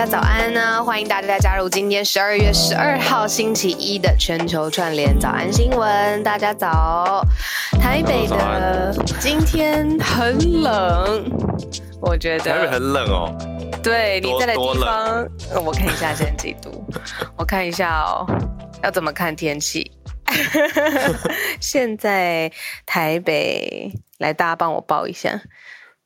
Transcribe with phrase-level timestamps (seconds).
[0.00, 0.82] 家早安呢、啊！
[0.82, 6.22] 欢迎大家加入今天十二月十二号星期一的全球串联早安新闻。
[6.22, 7.22] 大家早，
[7.78, 11.30] 台北的今天很冷，
[12.00, 13.36] 我觉得台北很冷哦。
[13.82, 15.28] 对，你在的地方，
[15.62, 16.82] 我看一下现在几度，
[17.36, 18.26] 我看一下哦，
[18.82, 19.92] 要怎么看天气？
[21.60, 22.50] 现在
[22.86, 25.42] 台北，来，大家帮我报一下。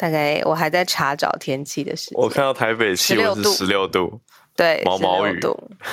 [0.04, 4.20] 大概我还在查找天气的时候，我看到台北气温是十六度，
[4.54, 5.40] 对，毛毛雨，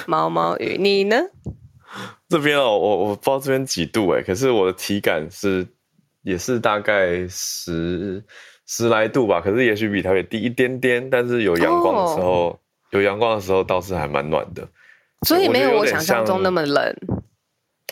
[0.05, 0.75] 毛毛雨。
[0.77, 1.15] 你呢？
[2.27, 5.65] 这边哦，我我不知道这边几度哎，可是我的体感是
[6.23, 8.21] 也是大概十
[8.65, 14.67] 十来度吧，可是也许比台北低一点点，但是有阳光的时候，哦、有阳光的时候倒是还蛮暖的，
[15.25, 16.93] 所以没有我想象中那么冷。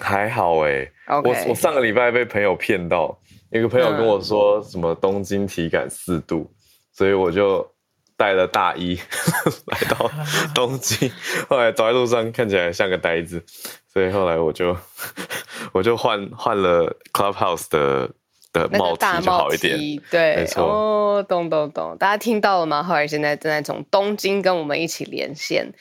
[0.01, 0.85] 还好哎.
[1.23, 3.17] 我我上个礼拜被朋友骗到。
[3.51, 6.55] 一个朋友跟我说什么东京体感四度，嗯、
[6.93, 7.67] 所以我就
[8.15, 8.99] 带了大衣
[9.67, 10.11] 来到
[10.53, 11.11] 东京。
[11.49, 13.43] 后来走在路上看起来像个呆子，
[13.91, 14.75] 所以后来我就
[15.71, 18.09] 我就换换了 Clubhouse 的
[18.53, 19.77] 的帽 T 就好一点。
[20.11, 20.63] 对，没错。
[20.63, 22.83] 哦，懂懂懂，大家听到了吗？
[22.83, 25.73] 浩尔现在正在从东京跟我们一起连线，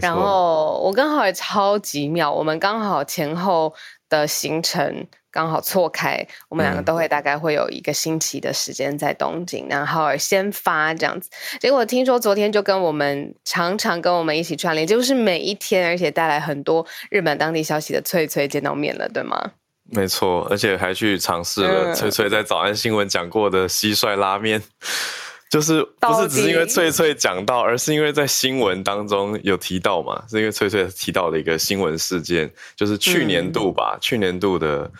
[0.00, 3.74] 然后我跟浩尔超级妙，我们刚好前后
[4.08, 5.06] 的行程。
[5.36, 11.28] 刚好错开，我们两个都会大概会有一个星期的时间在东京，嗯、然后先发这样子。
[11.60, 19.50] 结果听说昨天就跟我们常常跟我们一起串联，就是每一天，而且带来很多日本当地消息的翠翠见到面了，对吗？
[19.90, 24.62] 没错，而且还去尝试了翠翠在早安新闻讲过的蟋蟀拉面，
[25.52, 30.24] 就是不是只是因为翠翠讲到，而是因为在新闻当中有提到嘛？
[30.30, 34.90] 是因为翠翠提到了一个新闻事件，就是去年度吧，嗯、去年度的。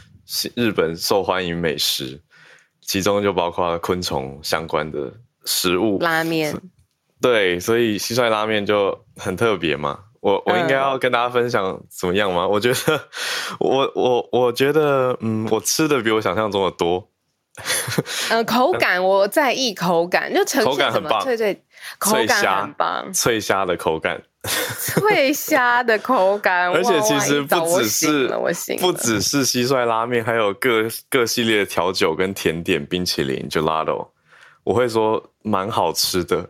[0.55, 2.21] 日本受欢迎美食，
[2.81, 5.13] 其中就包括昆虫相关的
[5.45, 6.55] 食物，拉面。
[7.21, 10.01] 对，所以蟋蟀拉面就很特别嘛。
[10.21, 12.43] 我我应该要跟大家分享怎么样吗？
[12.43, 13.09] 嗯、我觉得，
[13.61, 17.09] 我我我觉得，嗯，我吃的比我想象中的多。
[18.29, 21.09] 呃，口感我在意口感，就呈现什么？
[21.23, 21.65] 脆脆，
[21.99, 24.21] 口感很棒，脆虾的口感。
[24.79, 28.29] 脆虾的口感，而且其实不只是
[28.79, 34.09] 不只是蟋蟀拉面，还有各各系列的调酒跟甜点、冰淇淋、gelato，
[34.65, 36.49] 我会说蛮好吃的，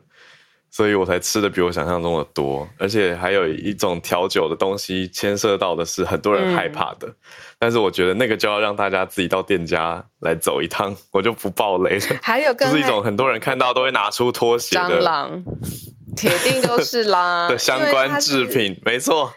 [0.77, 2.69] 所以我才吃的比我想象中的多。
[2.79, 7.15] 而且还有一种调酒的东西，牵涉到的是很多人害怕的，嗯、
[7.59, 12.05] 但是我觉得那个就要让大家自己到店家来走一趟，我就不爆雷了。
[12.21, 15.43] 还有，就是一种很多人看到都会拿出拖鞋的蟑螂。
[16.15, 19.33] 铁定都是啦 的相关制品，没错。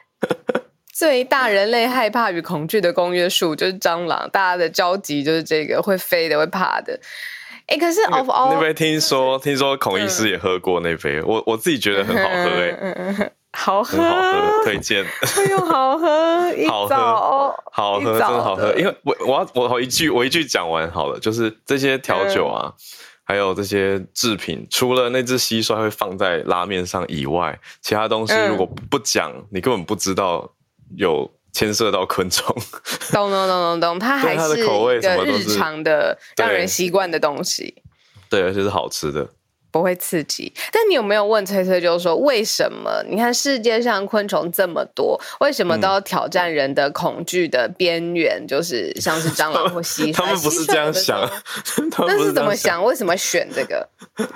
[0.94, 7.00] 最大人类害怕与恐惧的公约数就是蟑螂，大家的交集就是这个会飞的、会怕的。
[7.70, 15.04] 哎、欸，可是 of all 那杯听说，听说孔医师也喝过那杯，嗯、我我自己觉得很好喝、欸，哎，好喝，好喝，推荐。
[15.04, 16.08] 哎呦，好喝，
[16.68, 18.74] 好喝，好喝，真的好喝。
[18.74, 22.68] 因为我我要我一句我一句讲完好了，就是这些调酒啊。
[22.68, 22.74] 嗯
[23.30, 30.52] 还有这些制品，除了那只蟋蟀会放在拉面上以外，其他东西如果不讲，嗯、你根本不知道
[30.98, 32.56] 有牵涉到昆虫。
[33.12, 34.66] 懂懂懂懂懂， 它还是一
[35.02, 37.82] 个日常的让人习惯的东西。
[38.30, 39.28] 对，而且是好吃的。
[39.72, 41.80] 不会刺激，但你有没有问崔崔？
[41.80, 43.04] 就是说，为什么？
[43.08, 48.40] 你看世界上昆虫这么多，为什么都要挑战人的恐惧的边缘？
[48.42, 51.20] 嗯、就是像是蟑螂或蟋蟀， 他们不是这样想，
[52.08, 52.84] 那是怎么想？
[52.84, 53.88] 为什么选这个？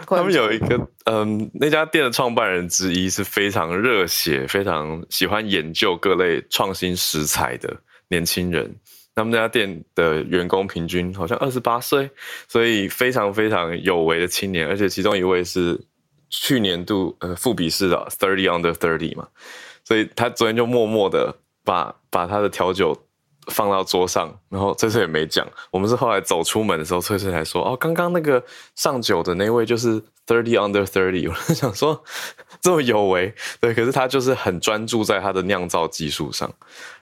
[0.07, 7.75] 他们有一个，嗯，那家店的创办人之一是非常热血、非常喜欢研究各类创新食材的
[8.07, 8.75] 年轻人。
[9.16, 12.09] 他们那家店的员工平均好像二十八岁，
[12.47, 15.79] 所以非常非常有为的青年，而且其中一位是
[16.31, 19.28] 去年度呃富比士的 Thirty Under Thirty 嘛，
[19.83, 23.06] 所以他昨天就默默的把把他的调酒
[23.48, 28.44] 放到桌上，然后翠翠也没讲，我们是后来走出门的时候，翠翠才说哦，刚刚那个
[28.74, 32.04] 上酒的那位就是 Thirty Under Thirty，我就想说
[32.62, 33.31] 这么有为，
[33.62, 36.51] 对，可是他就是很专注在他的酿造技术上，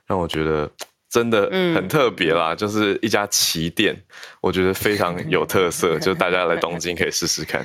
[0.05, 0.69] 让我觉得。
[1.11, 3.93] 真的很特别啦，嗯、就是一家旗店，
[4.39, 7.63] 我觉得非常有特色， 就大家来东京可以试试看。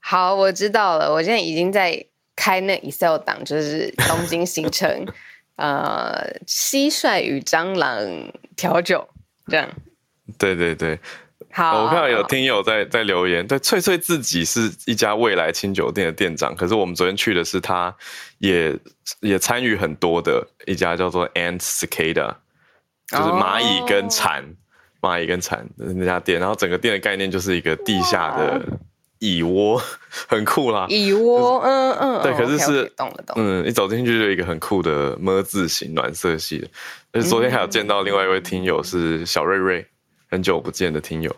[0.00, 2.04] 好，我知道了，我现在已经在
[2.34, 5.06] 开那 Excel 档，就是东京行程，
[5.54, 9.08] 呃，蟋蟀与蟑螂调酒
[9.46, 9.68] 这样。
[10.36, 10.98] 对对对，
[11.52, 17.94] 好，我看到有听友在在留言，对，翠翠自己是一家未来清酒店的店长，可是我们昨天去的是他
[18.38, 18.76] 也
[19.20, 22.34] 也参与很多的一家叫做 Ant Cicada。
[23.08, 24.44] 就是蚂蚁跟蝉，
[25.00, 28.62] 蚂蚁跟蝉那家店，然后整个店的概念就是一个地下的
[29.18, 29.80] 蚁窝，
[30.28, 30.86] 很酷啦。
[30.90, 33.34] 蚁窝，嗯嗯，对，可是是懂了懂。
[33.38, 36.68] 嗯，一走进去就有一个很酷的么字形暖色系的。
[37.12, 39.86] 而且昨天还有见到另外一位听友是小瑞瑞，
[40.30, 41.34] 很久不见的听友。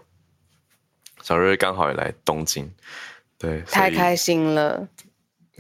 [1.23, 2.69] 小瑞瑞刚好也来东京，
[3.39, 4.89] 对，太开心了，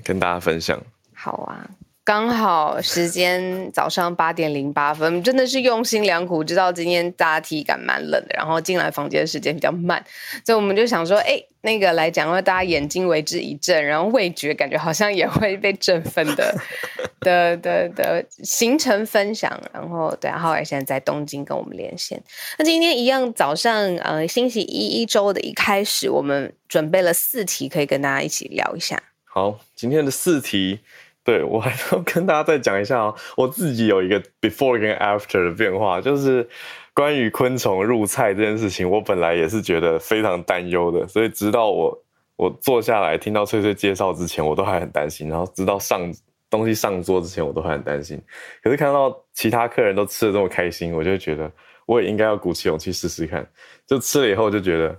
[0.02, 0.82] 跟大家分享。
[1.14, 1.70] 好啊。
[2.10, 10.04] 刚好时间早上八点零八分，真的是用心良苦，知道今天大家体感蛮冷的，然后进来房间的时间比较慢，
[10.44, 16.52] 所以我们就想说，哎，那个来讲，让大家眼睛为之一振，然后味觉感觉好像也会被振奋的
[17.20, 22.20] 的的的行程分享，然 后对，浩尔现在在东京跟我们连线。
[22.58, 29.00] 那今天一样早上，呃，星期一一周的一开始，我们准备了四题，可以跟大家一起聊一下。
[29.32, 30.80] 好，今天的四题。
[31.22, 36.48] 对，我还要跟大家再讲一下哦，我自己有一个 before 跟 after 的变化，就是
[36.94, 42.02] 关于昆虫入菜这件事情，我本来也是觉得非常担忧的，所以直到我
[42.36, 46.10] 我坐下来听到翠翠介绍之前，我都还很担心，然后直到上
[46.48, 48.20] 东西上桌之前，我都还很担心。
[48.62, 51.50] 可是看到其他客人都吃的这么开心，我就觉得
[51.84, 53.46] 我也应该要鼓起勇气试试看。
[53.86, 54.98] 就吃了以后就觉得。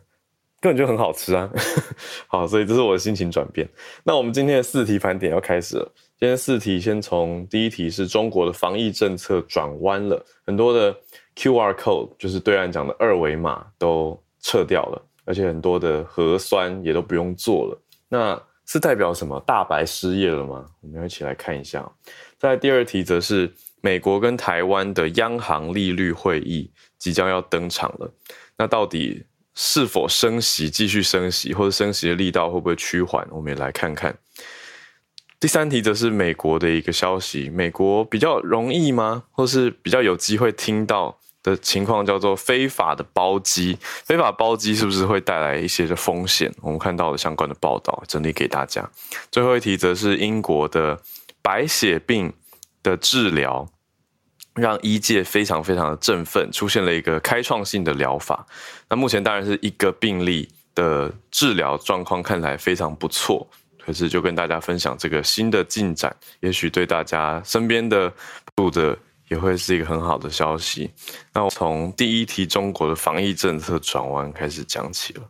[0.62, 1.50] 根本就很好吃啊！
[2.29, 3.67] 好，所以这是我的心情转变。
[4.03, 5.91] 那我们今天的四题盘点要开始了。
[6.21, 10.95] 今天四题先从第一题是中国的防疫政策转弯了，很多的
[11.35, 17.81] QR code 就是对岸讲的二维码都撤掉了，而且很多的核酸也都不用做了。
[18.07, 19.41] 那是代表什么？
[19.47, 20.63] 大白失业了吗？
[20.81, 21.91] 我们要一起来看一下。
[22.38, 23.51] 在第二题则是
[23.81, 28.13] 美国跟台湾的央行利率会议即将要登场了，
[28.56, 29.25] 那到底？
[29.53, 33.27] 是否升息，继续升息，或者升息的力道会不会趋缓？
[33.31, 34.15] 我们也来看看。
[35.41, 39.23] 第三题则是美国的一个消息，美国比较容易吗？
[39.31, 46.53] 或是比较有机会听到的情况叫做非法的包机，非法包机是不是会带来一些的风险？
[46.61, 48.88] 我们看到了相关的报道，整理给大家。
[49.31, 51.01] 最后一题则是英国的
[51.41, 52.31] 白血病
[52.83, 53.67] 的治疗。
[54.53, 58.45] 让医界非常非常的振奋，出现了一个开创性的疗法。
[58.89, 63.47] 那目前当然是一个病例的治疗状况看起来非常不错，
[63.86, 68.12] 可是就跟大家分享这个新的进展，也许对大家身边的
[68.56, 68.98] 住的
[69.30, 70.92] 也会是一个很好的消息。
[71.33, 75.22] 那我从第一题中国的防疫政策转弯开始讲起了。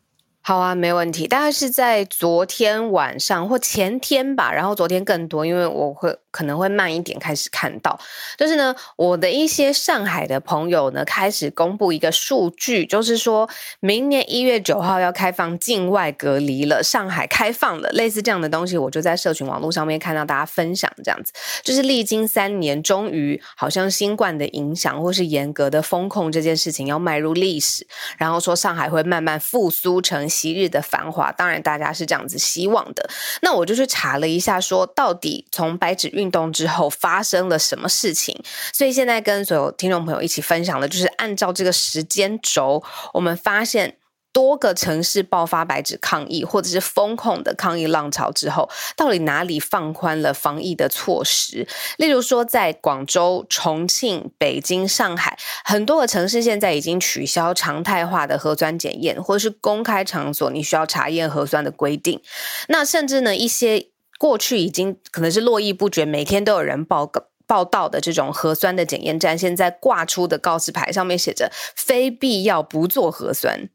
[0.43, 1.27] 好啊，没问题。
[1.27, 7.99] 大概是在昨天晚上或前天吧，然后昨天更多，因为我会可能会慢一点开始看到。
[8.37, 13.47] 就是呢，我的一些上海的朋友呢，开始公布一个数据，就是说
[13.79, 21.31] 明年一月九号要开放境外隔离了，上海开放了，类似这样的东西，我就在社群网络上面看到大家分享这样子，
[21.61, 27.85] 就是历经三年，终于好像新冠的影响或是严格的风控这件事情要迈入历史，
[28.17, 30.21] 然后说上海会慢慢复苏成。
[30.31, 33.09] 昔日的繁华，当然大家是这样子希望的。
[33.41, 38.39] 那我就去查了一下，说到底从白纸运运动之后发生了什么事情。
[38.71, 42.83] 所以现在跟所有听众朋友一起分享的，就是按照这个时间轴，
[43.13, 43.97] 我们发现。
[44.33, 51.67] 多个城市爆发白纸抗议或者是封控的抗议浪潮之后，到底哪里放宽了防疫的措施？
[51.97, 62.21] 例如说，在广州、重庆、北京、上海，很多个城市现在已经取消常态化的核酸检验，或者是公开场所你需要查验核酸的规定。
[62.69, 63.87] 那甚至呢，一些
[64.21, 73.67] 过去已经可能是络绎不绝，每天都有人报告报道的这种核酸的检验站，现在挂出的告示牌上面写着“非必要不做核酸”。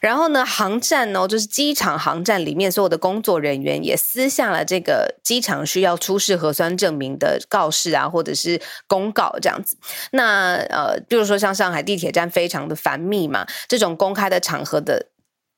[0.00, 9.76] 然后呢，航站呢，就是机场航站里面所有的工作人员也撕下了这个机场需要出示核酸证明的告示啊，或者是公告这样子。
[10.12, 15.11] 那呃，比如说像上海地铁站非常的繁密嘛，这种公开的场合的。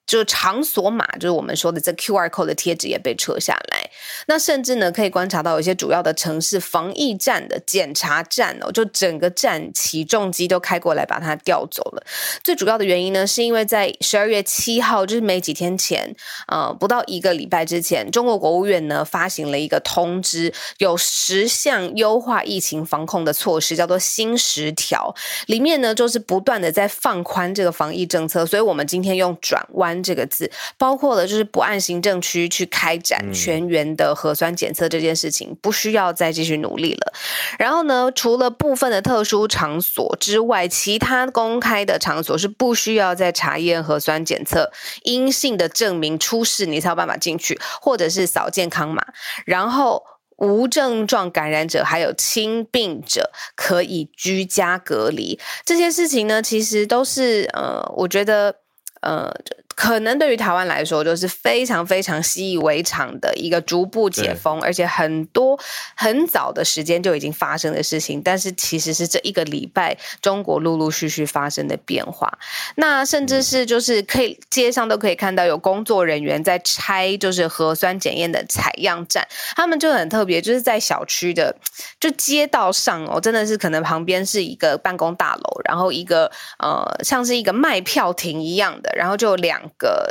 [0.07, 3.91] 就场所码，就是我们说的这 QR code 的贴纸也被撤下来。
[4.27, 12.05] 那甚至呢，可以观察到有些主要的城市防疫站的检查站哦，就整个站起重机都开过来把它调走了。
[12.43, 16.15] 最主要的原因呢，是因为在十二月七号，就是没几天前，
[16.49, 25.15] 呃，不到一个礼拜之前，中国国务院呢发行了一个通知，有十项优化疫情防控的措施，叫做新十条。
[25.47, 28.45] 里面呢，就是不断的在放宽这个防疫政策。
[28.45, 29.94] 所以我们今天用转弯。
[30.03, 37.13] 这个字包括了，就是不按行政区去开展全员的核酸检测这件事情，不需要再继续努力了。
[37.59, 44.73] 然后呢，除了部分的特殊场所之外，其他公开的场所是不需要再查验核酸检测
[45.03, 49.05] 阴性的证明出示，你才有办法进去，或者是扫健康码。
[49.45, 50.03] 然后
[50.37, 55.39] 无症状感染者还有轻病者可以居家隔离。
[55.65, 58.57] 这些事情呢，其实都是呃，我觉得。
[59.05, 59.31] 呃，
[59.75, 65.59] 可能对于台湾来说，就是非常非常习以为常的一个逐步解封，而且很多
[65.97, 68.23] 很早的时间就已经发生的事情。
[68.23, 72.39] 但是其实是这一个礼拜，中国陆陆续续发生的变化。
[72.77, 79.27] 那甚至是就是可以街上都可以看到有工作人员在拆，就是核酸检验的采样站。
[79.57, 81.57] 他们就很特别，就是在小区的
[81.99, 89.64] 就街道上哦，真的是可能旁边是一个办公大楼，然后一个呃像是一个卖票亭一样的，然后就两。
[89.77, 90.11] 个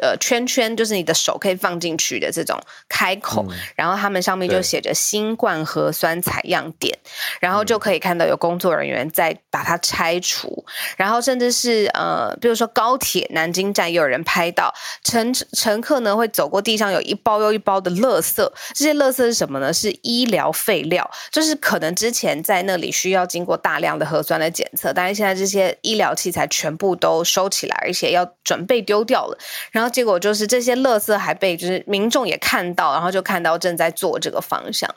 [0.00, 6.96] 呃圈圈就是你的手可以放进去的这种开口，嗯、然后他们上面就写着“新冠核酸采样点”，
[7.40, 10.64] 然后就可以看到有工作人员在把它拆除，
[10.96, 19.72] 然后甚至是呃，比如说高铁南京站，也有人拍到乘乘客呢会走过地上有一包又一包的垃圾，这些垃圾是什么呢？
[19.72, 29.36] 是医疗废料，就是可能之前在那里需要经过大量的核酸的检测，但是现在这些医疗器材全部都收起来，而且要准备丢掉了。
[29.72, 34.88] 然后结果就是这些垃圾还被就是民众也看到，然后就看到正在做这个方向。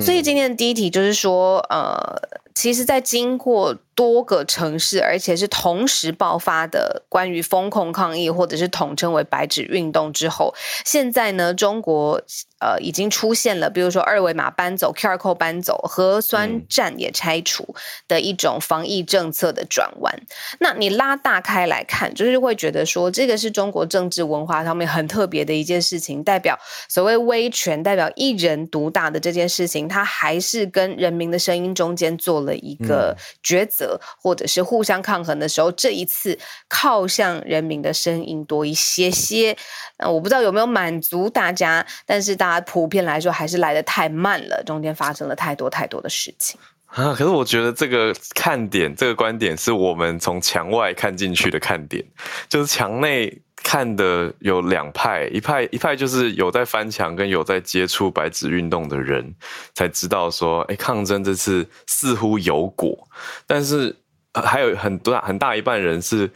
[0.00, 2.20] 所以今天的第一题就是说，呃，
[2.54, 3.76] 其实，在经过。
[3.96, 12.20] 多个城市，而且是同时爆发的关于封控抗议，或者是统称为“白纸运动”之后，现在呢，中国
[12.60, 17.74] 呃已经出现了，比如说二维码搬走、QR code 搬走、核酸站也拆除
[18.06, 20.14] 的一种防疫政策的转弯。
[20.14, 20.26] 嗯、
[20.60, 33.84] 那你拉大开来看，就是会觉得说，这个是中国政治文化上面很特别的一件事情，代表所谓威权、代表一人独大的这件事情，它还是跟人民的声音中间做了一个抉择。
[33.84, 33.85] 嗯
[34.20, 36.38] 或者是互相抗衡的时候，这一次
[36.68, 39.56] 靠向人民的声音多一些些，
[39.98, 47.12] 那我不知道有没有满足大家，但是大家普遍来说还是来的太慢了，中间发生了太多太多的事情啊。
[47.12, 52.04] 可是我觉得这个看点，这个观点是我们从墙外看进去的看点，
[52.48, 53.42] 就是墙内。
[53.62, 59.34] 看的有两派，一派一派就是有在翻墙跟有在接触白纸运动的人
[59.74, 63.08] 才知道说，哎，抗争这次似乎有果，
[63.46, 63.94] 但是
[64.34, 66.30] 还有很多很大一半人是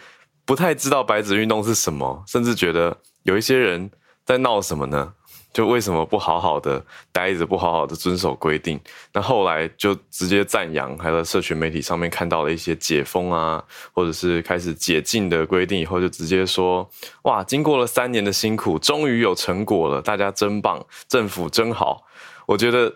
[0.45, 3.91] 不太知道白纸运动是什么，甚至觉得有一些人
[4.25, 5.15] 在闹什么呢？
[5.53, 8.79] 就为什么不好好的待着，不好好的遵守规定？
[9.13, 16.89] 那后来就直接赞扬，还在社群媒体上面看到了一些解封啊，或者是开始解禁的规定以后，就直接说：
[17.23, 22.05] 哇，经过了三年的辛苦，终于有成果了，大家真棒，政府真好。
[22.47, 22.93] 我觉得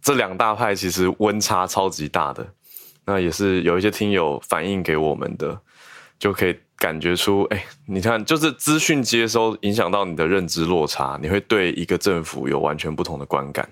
[0.00, 2.46] 这两大派其实温差超级大的，
[3.04, 5.60] 那也是有一些听友反映给我们的，
[6.22, 6.56] 就可以。
[6.78, 13.68] 感觉出，哎，你看，就是资讯接收影响到你的认知落差，你会对一个政府有完全不同的观感。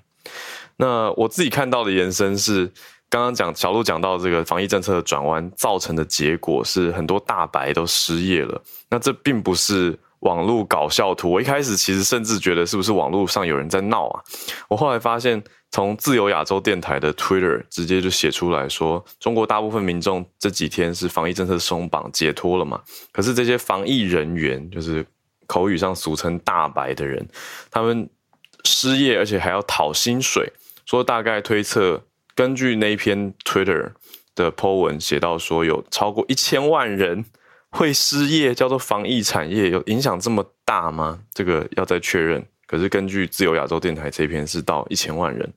[0.76, 2.71] 那我自己看到的延伸是，
[3.09, 8.62] 刚刚讲小路讲到这个防疫政策的转弯造成的结果是很多大白都失业了。
[8.88, 9.99] 那这并不是。
[10.21, 14.23] 网络搞笑图，我一开始其实甚至觉得是不是网络上有人在闹啊？
[14.69, 22.80] 我后来发现，从自由亚洲电台的 Twitter 直接就写出来说，中国大部分民众这几天是防疫政策松绑解脱了嘛？
[23.12, 25.06] 可是这些防疫人员，就是
[25.46, 27.26] 口语上俗称大白的人，
[27.70, 28.08] 他们
[28.64, 30.52] 失业，而且还要讨薪水。
[30.84, 32.02] 说大概推测，
[32.34, 33.92] 根据那篇 Twitter
[34.34, 37.24] 的 po 文写到说，有超过一千万人。
[37.72, 41.20] 会失业叫做防疫产业有影响这么大吗？
[41.32, 42.44] 这个要再确认。
[42.70, 45.52] 可是根据自由亚洲电台这篇是到一千万人，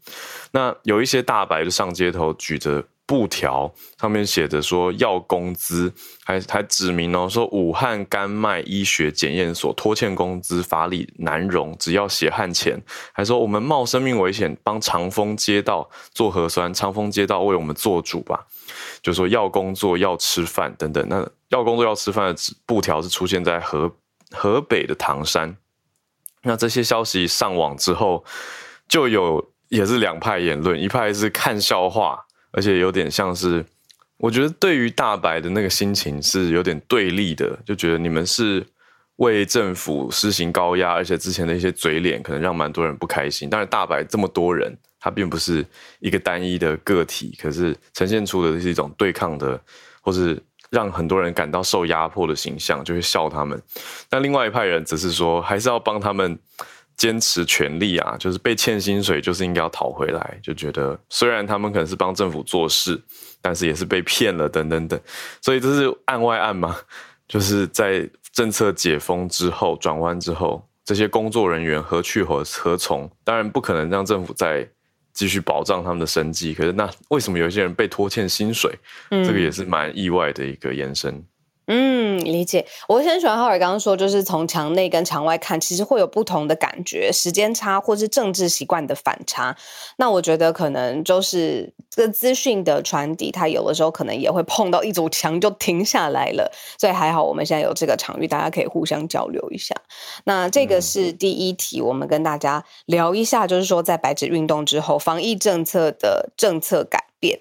[0.51, 5.93] 那有一些大白就上街头举着布条，上面写着说要工资，
[6.25, 18.43] 还还指明哦说武汉甘麦医学检验所拖欠工资，法理难容，只要血汗钱，还说我们冒生命危险帮长丰街道做核酸，长丰街道为我们做主吧。
[19.03, 23.95] 就说要工作要吃饭等等，那要工作要吃饭的布条是出现在河
[24.31, 25.55] 河北的唐山。
[26.43, 28.23] 那这些消息上网之后，
[28.87, 32.19] 就有也是两派言论，一派是看笑话，
[32.51, 33.65] 而且有点像是，
[34.17, 38.65] 我觉得对于大白的那个心情是有点对立的，就觉得你们是
[39.15, 43.49] 为政府施行高压，而且之前的一些嘴脸可能让蛮多人不开心。
[43.49, 44.77] 当然，大白这么多人。
[45.05, 45.65] 他并不是
[45.99, 49.59] 一个单一的个体，可是呈现出的是一种对抗的，
[49.99, 50.41] 或是
[50.73, 53.61] 让很多人感到受压迫的形象，就会笑他们。
[54.09, 56.35] 但另外一派人则是说，还是要帮他们
[56.97, 62.99] 坚持权利啊，就是被欠薪水就是应该要讨回来，就觉得虽然他们可能是帮政府做事，
[63.39, 64.99] 但是也是被骗了等等等。
[65.39, 66.75] 所以这是案外案嘛，
[67.27, 73.07] 就是在政策解封之后转弯之后，这些工作人员何去何何从？
[73.23, 74.67] 当然不可能让政府在。
[75.13, 78.75] 继续保障他们的生计，可是那为什么有些人被拖欠薪水？
[79.11, 81.23] 嗯，这个也是蛮意外的一个延伸。
[81.67, 82.65] 嗯，理解。
[82.89, 89.55] 我很喜欢浩尔刚刚说，就是从墙内跟墙外看，其实会有不同的感觉，时间差或是政治习惯的反差。
[89.95, 96.51] 那我觉得可能就是这个资讯的传递，它有的时候可能也会碰到一堵墙就停下来了。
[96.77, 99.73] 所以还好，我们现在有这个场域，大家可以互相交流一下。
[100.25, 107.39] 那这个是第一题，我们跟大家聊一下，就是说在白纸运动之后，防疫政策的政策改变。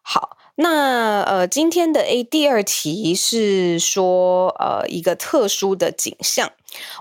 [0.00, 0.38] 好。
[0.56, 6.52] 那呃，今天的 A 第二题是说，呃，一个特殊的景象。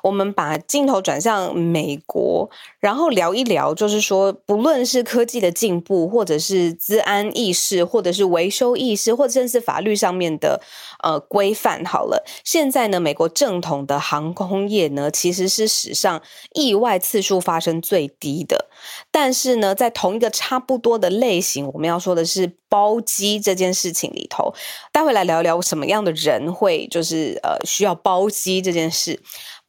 [0.02, 2.50] 我们把镜头转向美国，
[2.80, 10.62] 然后聊一聊，就是说，不论是科技的进步，或者是治安意识，或者是维修意识，或者甚至法律上面的
[11.04, 16.22] 呃规范，好了，现在呢，美国正统的航空业呢，其实是史上
[16.54, 18.70] 意外次数发生最低的。
[19.12, 24.54] 但是呢，在同一个差不多的类型，我们要说的是包机这件事情里头，
[24.92, 29.22] 待会来聊聊什么样的人会就是呃需要包机这件事。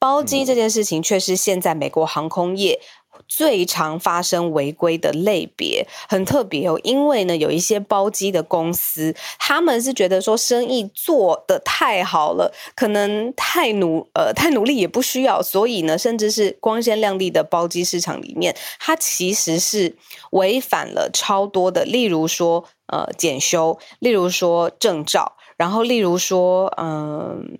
[0.04, 2.78] 包机这件事情却是现在美国航空业
[3.26, 6.78] 最常发生违规的类别，很特别哦。
[6.84, 19.96] 因为呢，有一些包机的公司，他们是觉得说生意做得太好了，可能太努呃太努力也不需要，所以呢，甚至是光鲜亮丽的包机市场里面，它其实是
[20.32, 27.56] 违反了超多的，例如说呃检修，例如说证照，然后例如说嗯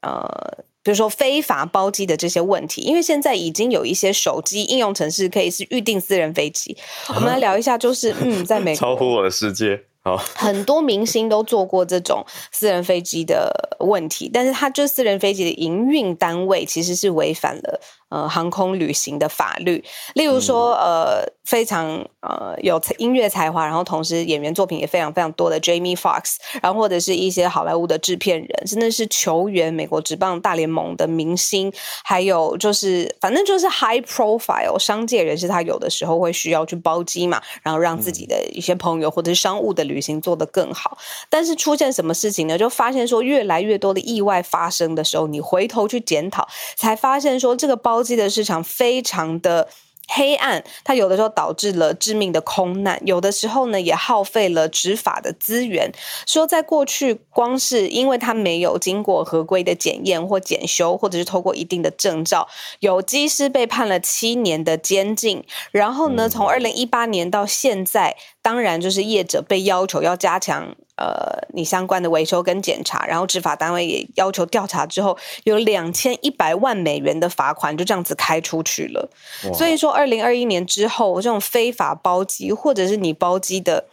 [0.00, 0.10] 呃。
[0.10, 6.76] 呃比如说非法包机的这些问题，因为现在已经有一些手机应用程式可以是预定私人飞机。
[7.08, 9.80] 我们来聊一下，就是嗯，在美 国超乎我的世界。
[10.04, 17.80] 好，很多明星都做过这种私人飞机的问题，但是他就私人飞机的营运单位其实是违反了。
[18.12, 31.72] 呃，航空旅行的法律，例如说，呃，非常呃有音乐才华，然后同时演员作品也非常非常多的 Jamie Foxx，然后或者是一些好莱坞的制片人，甚至是球员、美国职棒大联盟的明星，
[32.04, 40.98] 还有就是反正就是 high profile 商界人士，他有的时候会需要去包机嘛，然后让自己的一些朋友或者是商务的旅行做得更好。
[41.30, 42.58] 但是出现什么事情呢？
[42.58, 46.46] 就发现说越来越多的意外发生的时候，你回头去检讨，
[46.76, 48.01] 才发现说这个包。
[48.02, 49.68] 机的市场非常的
[50.08, 55.90] 黑暗，它有的时候导致了致命的空难，有的时候呢也耗费了执法的资源。
[56.26, 62.48] 说在过去，光是因为它没有经过合规的检验或检修，或者是透过一定的证照，
[62.80, 65.42] 有机师被判了七年的监禁。
[65.70, 70.76] 然后呢，从二零一八年到现在，当然就是业者被要求要加强。
[70.96, 79.08] 呃，你相关的维修跟检查，然后执法单位也要求调查之后，有两千一百万美元的罚款就这样子开出去了。
[79.54, 83.86] 所以说，二零二一年之后，这种非法包机或者是你包机的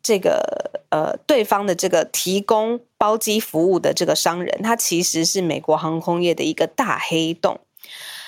[0.00, 7.58] 这个呃对方的这个提供包机服务的这个商人，他其实是美国航空业的一个大黑洞。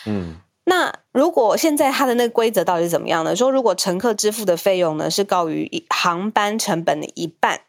[0.04, 3.36] 嗯，那如果现在他的那个规则到底是怎么样呢？
[3.36, 7.60] 说如果乘客支付的费用呢是高于航班成本的一半。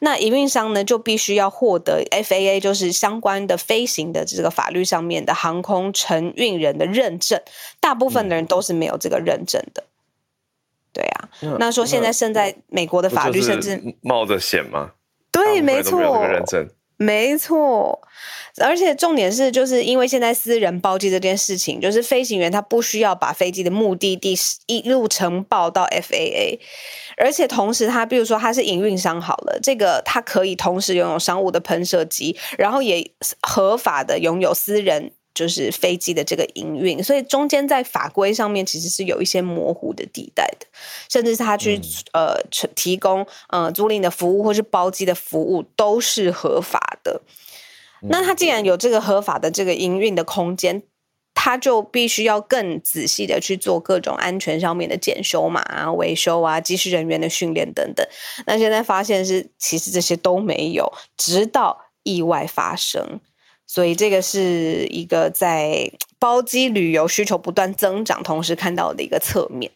[0.00, 7.40] 那营运商呢，就必须要获得 FAA，就是相关的飞行的这个法律上面的航空承运人的认证。
[7.80, 9.84] 大部分的人都是没有这个认证的。
[10.92, 14.92] 对啊，那，那说现在现在美国的法律甚至冒着险吗？
[15.30, 16.26] 对，没错。
[16.98, 18.00] 没错，
[18.58, 24.34] 而且重点是，就是因为现在私人包机这件事情，就是飞行员他不需要把飞机的目的地
[24.64, 26.58] 一路呈报到 FAA，
[27.16, 33.10] 而且同时它，比如说它是营运商好了，这个它可以同时拥有商务的喷射机，然后也
[33.42, 35.12] 合法的拥有私人。
[35.36, 40.66] 就是飞机的这个营运，所以中间在法规上面其实是有一些模糊的地带的，
[41.10, 41.76] 甚至是他去、
[42.12, 42.42] 嗯、呃
[42.74, 47.20] 提供呃租赁的服务或是包机的服务都是合法的。
[48.00, 50.82] 嗯、那他既然有这个合法的这个营运的空间，
[51.38, 58.04] 他就必须要更仔细的去做各种安全上面的检修嘛、啊、维修啊、机师人员的训练等等。
[58.46, 63.20] 那现在发现是其实这些都没有，直到意外发生。
[63.66, 69.70] 所以这个是一个在包机旅游需求不断增长，同时看到的一个侧面。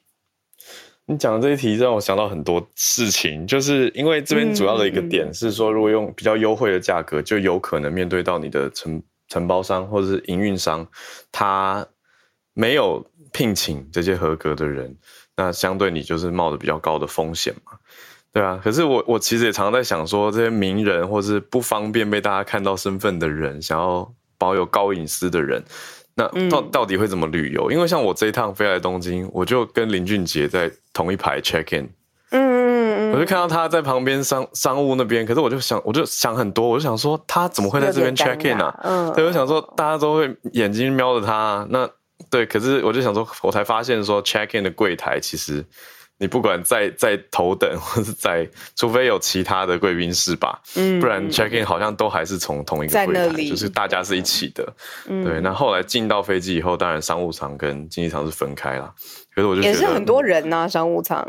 [1.06, 10.86] 你讲的这一题让我想到很多事情，就是因为这边主要的一个点是说，如果用比较优惠的价格，就有可能面对到你的承承包商或者是营运商，
[11.32, 11.86] 他
[12.52, 14.94] 没有聘请这些合格的人，
[15.34, 17.72] 那相对你就是冒着比较高的风险嘛。
[18.32, 25.64] 对啊，可是我我其实也常常在想说，这些名人或是不方便被大家看到身份的人，想要保有高隐私的人，
[26.14, 27.70] 那到到底会怎么旅游？
[27.70, 31.88] 嗯、因为像我这一趟飞来东京，我就跟林俊杰在同一排 check in。
[33.12, 38.74] 我就看到他在旁边商商务那边，可是我就想，我就想很多，我就想说他怎么会在这边 check in 啊？
[38.82, 41.88] 嗯，对，我想说大家都会眼睛瞄着他，那
[42.30, 45.64] 对，可是我就想说，我才发现说 check in 的柜台其实。
[46.22, 48.46] 你不管在在头等 或是在，
[48.76, 54.70] 除非有其他的贵宾室吧，嗯，不然 check in 好像都还是从同一个柜台，就是大家是一起的，
[55.08, 55.40] 嗯、对。
[55.40, 58.92] 那后来进到飞机以后，当然商务舱跟经济舱是分开了，
[59.34, 61.26] 可是我就也是很多人呐、啊，商务舱。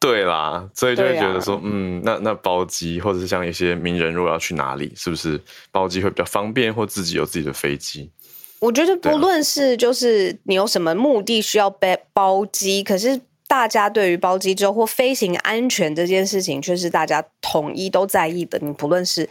[0.00, 8.10] 对啦，所以就会觉得说，啊、嗯，那那包机或者是像一些名人如果要去哪里，是不是包机会比较方便，或自己有自己的飞机？
[8.58, 13.20] 我觉得不论是就是你有什么目的需要包包机，可是。
[13.48, 18.58] 大家对于包机之后或飞行安全这件事情，却是大家统一都在意的。
[18.58, 19.30] 你不论是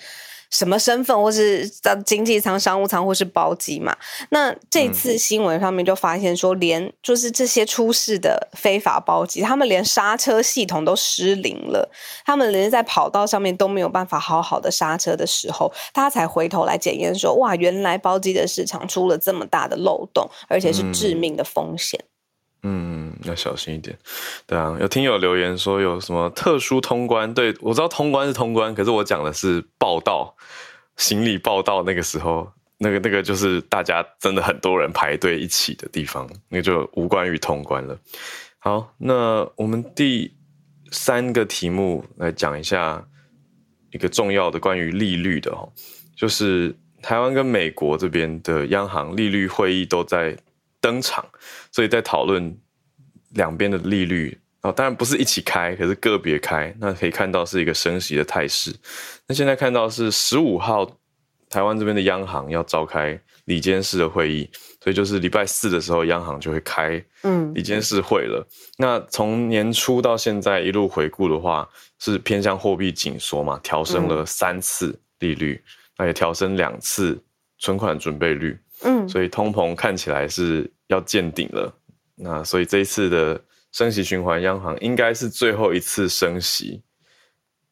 [0.50, 3.96] 什么身份，或是在经济舱、商务舱，或是包机嘛，
[4.30, 11.90] 那这次新闻上面就发现说，连就是这些出事的非法包机，他们连刹车系统都失灵了，
[12.26, 22.00] 他们连在跑道上面都没有办法好好的刹车的时候，他才回头来检验说，哇，原来包机的市场出了这么大的漏洞，而且是致命的风险。
[22.02, 22.15] 嗯
[22.68, 23.96] 嗯，要小心一点。
[24.48, 27.32] 对啊，有听友留言说有什么特殊通关？
[27.32, 30.36] 对，我知道通关是通关，可是我讲的是报道，
[30.98, 37.96] 行李报道那个时候，那个那个就是大家真的很多人排队一起的地方，那就无关于通关了。
[38.58, 40.34] 好，那我们第
[40.90, 43.06] 三个题目来讲一下
[43.92, 45.72] 一个重要的关于利率的哦，
[46.16, 50.36] 就是台湾跟美国这边的央行利率会议都在
[50.82, 51.26] 登场，
[51.76, 52.58] 所以在讨论
[53.32, 56.74] 两边的利率哦，当然不是一起开，可是个别开。
[56.80, 58.74] 那可以看到是一个升息的态势。
[59.28, 60.90] 那现在看到是十五号，
[61.50, 64.50] 台湾这边的央行要召开理监事的会议，
[64.82, 68.40] 所以就是礼拜四的时候，央行就会开嗯理监事会了。
[68.40, 71.68] 嗯、那从年初到现在一路回顾的话，
[72.00, 77.22] 是偏向货币紧缩嘛，调升了三次利率，嗯、那也调升两次
[77.58, 78.58] 存款准备率。
[78.84, 81.74] 嗯，所以通膨看起来是要见顶了，
[82.16, 86.82] 那所以这一次的升息循环，央行应该是最后一次升息。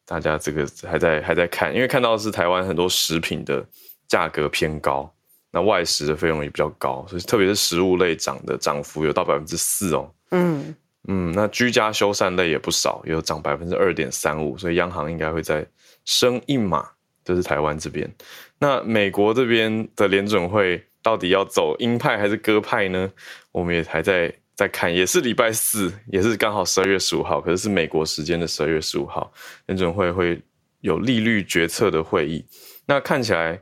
[0.04, 3.64] 大家这个还在还在看，因为看到的是台湾很多食品的
[4.08, 5.10] 价格偏高，
[5.50, 10.12] 那外食的费用也比较高，所以特别是食物类涨的涨幅有到百分之四哦。
[10.32, 10.74] 嗯
[11.06, 15.64] 嗯，那居家修缮类也不少，有涨百分之二点三五，所以央行应该会再
[16.04, 16.86] 升一码。
[17.24, 18.12] 这是台湾这边，
[18.58, 20.84] 那美国这边的联准会。
[21.04, 23.12] 到底要走鹰派还是鸽派呢？
[23.52, 29.30] 我们也还在在看，也是礼拜四，也是刚好十二月十五号，可是是美国时间的十二月十五号，
[29.66, 30.40] 联准会会
[30.80, 32.42] 有利率决策的会议。
[32.86, 33.60] 那看起来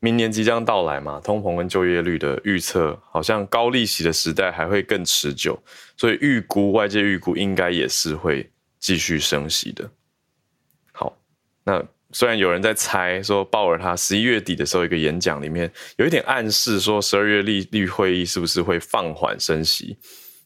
[0.00, 5.62] 明年即将到来嘛，通膨跟就业率的预测好像高利息的时代还会更持久，
[5.94, 9.90] 所以预估外界预估应该也是会继续升息的。
[10.92, 11.14] 好，
[11.64, 11.84] 那。
[12.12, 19.98] 虽然有人在猜说鲍尔他十一月底的时候一个演讲里面有一点暗示说十二月利率会议是不是会放缓升息，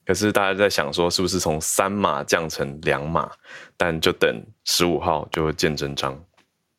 [0.05, 3.31] 可是大家在想说是不是从三码降成两码，
[3.77, 6.21] 但就等十五号就会见真章。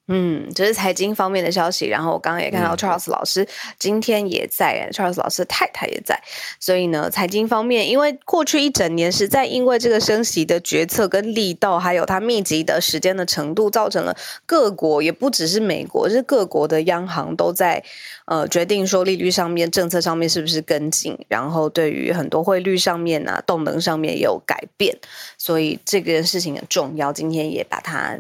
[0.10, 1.88] 嗯，这是财经方面的消息。
[1.88, 3.48] 然后我刚刚也看到 Charles 老师
[3.80, 6.22] 今天也在、嗯、，Charles 老师太太也在。
[6.60, 14.14] 所以呢，财经方面，因为过去一整年实在因为这个升息的决策跟力道，还有它密集的时间的程度，造成了
[14.46, 17.82] 各国也不只是美国，是各国的央行都在
[18.26, 24.98] 呃决定说利率上面、政策上面是不是跟进，然后对于很多汇率上面啊、动能上面也有改变。
[25.38, 28.20] 所以这件事情很重要，今天也把它。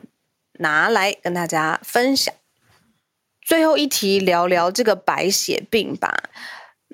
[0.63, 2.33] 拿来跟大家分享。
[3.45, 6.29] 最后一题，聊聊这个白血病吧。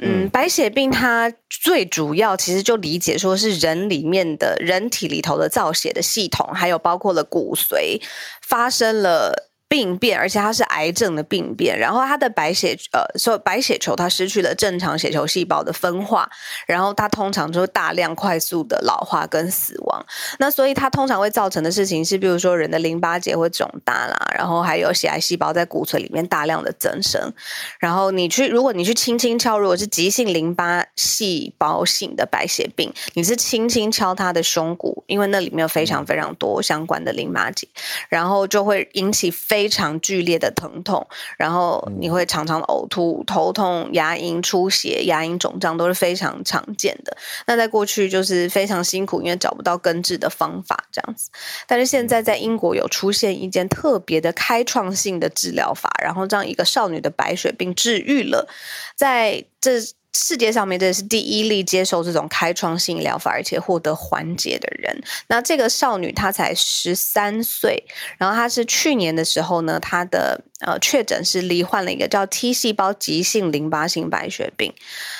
[0.01, 8.01] 嗯，白血病它最主要其实就理解说是人里面的人体里头的造血的系统，还有包括了骨髓
[8.41, 9.48] 发生了。
[9.69, 11.77] 病变，而且它是癌症的病变。
[11.77, 16.27] 然后它的白血呃，所以白血球它失去了正常血球细胞的分化，
[16.65, 20.05] 然后它通常就会大量快速的老化跟死亡。
[20.39, 27.31] 那所以它通常会造成的事情是，比如说人的淋巴结会肿大啦，然后还有血癌细胞在骨髓里面大量的增生。
[27.79, 37.67] 然后你去，如果你去轻轻敲，如果是急性淋巴细胞性的白血病，你是轻轻敲它的胸骨，因为那里面有非常非常多相关的淋巴结，
[38.09, 41.05] 然后就会引起非非常剧烈的疼痛，
[41.37, 47.17] 然后你会常常呕吐、头痛、牙龈出血、牙龈肿胀都是非常常见的。
[47.45, 51.29] 那在过去就是非常辛苦，因为找不到根治的方法这样子。
[51.67, 58.47] 但是现在在英国有出现一件特别的开创性的治疗法，然后让一个少女的白血病治愈了。
[58.95, 59.73] 在这
[60.13, 65.01] 世界上面这是第一例接受这种开创性疗法而且获得缓解的人。
[65.27, 67.83] 那这个少女她才十三岁，
[68.17, 74.73] 然后她是去年的时候呢，她的呃确诊是罹患了一个叫 T 细胞急性淋巴性白血病。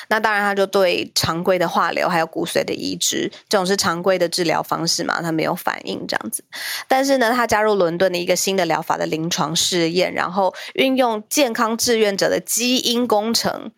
[0.08, 6.42] 那当然，她就对常规的化疗还有骨髓的移植这种是常规的治疗方式嘛，她没有反应这样子。
[6.88, 13.70] 但是呢，她加入伦敦的一个新的疗法的临床试验，然后运用健康志愿者的基因工程。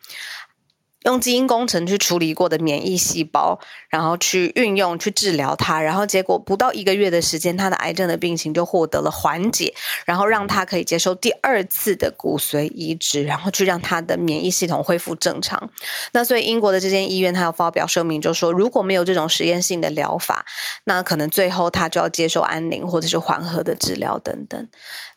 [1.05, 9.75] 用基因工程去处理过的免疫细胞，然后去运用去治疗它，然后结果不到一个月的时间，他的癌症的病情就获得了缓解，
[10.07, 15.71] 然后让他可以接受第二次的骨髓移植，然后去让他的免疫系统恢复正常。
[16.13, 20.45] 那所以英国的这间医院，他要发表声明，就说如果没有这种实验性的疗法，
[20.85, 24.69] 那可能最后他就要接受安宁或者是缓和的治疗等等。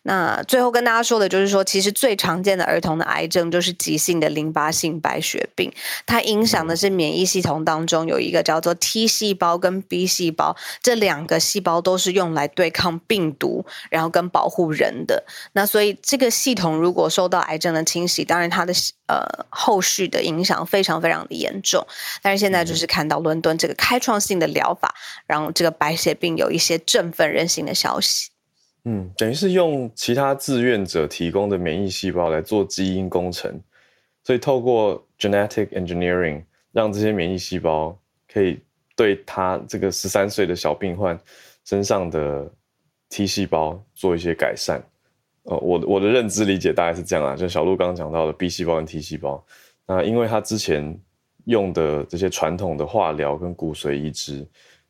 [0.08, 5.74] 那最后跟大家说的就是说，其实最常见的儿童的癌症就是急性的淋巴性白血病，
[6.06, 15.26] 它影响的是免疫系统当中有一个叫做 T 细胞跟 B 细胞，这两个细胞都是用来对抗病毒，然后跟保护人的。
[15.54, 18.72] 那所以这个系统如果受到癌症的侵袭，当然它的
[19.08, 21.84] 呃后续的影响非常非常的严重。
[22.22, 24.94] 但是现在就是看到伦敦这个开创性的疗法，
[25.26, 28.35] 然后这个白血病有一些振奋人心的消息。
[28.88, 33.60] 嗯，等于是用其他志愿者提供的免疫细胞来做基因工程，
[34.24, 37.98] 所以透过 genetic engineering 让这些免疫细胞
[38.32, 38.60] 可以
[38.96, 41.20] 对他这个十三岁的小病患
[41.64, 42.48] 身上的
[43.10, 44.80] T 细胞做一些改善。
[45.46, 49.44] 呃，我我的认知理解大概是这样啊，就小鹿刚刚讲到的 B 细胞跟 T 细胞，
[49.88, 50.96] 那因为他之前
[51.46, 54.48] 用的这些传统的化疗跟骨髓移植。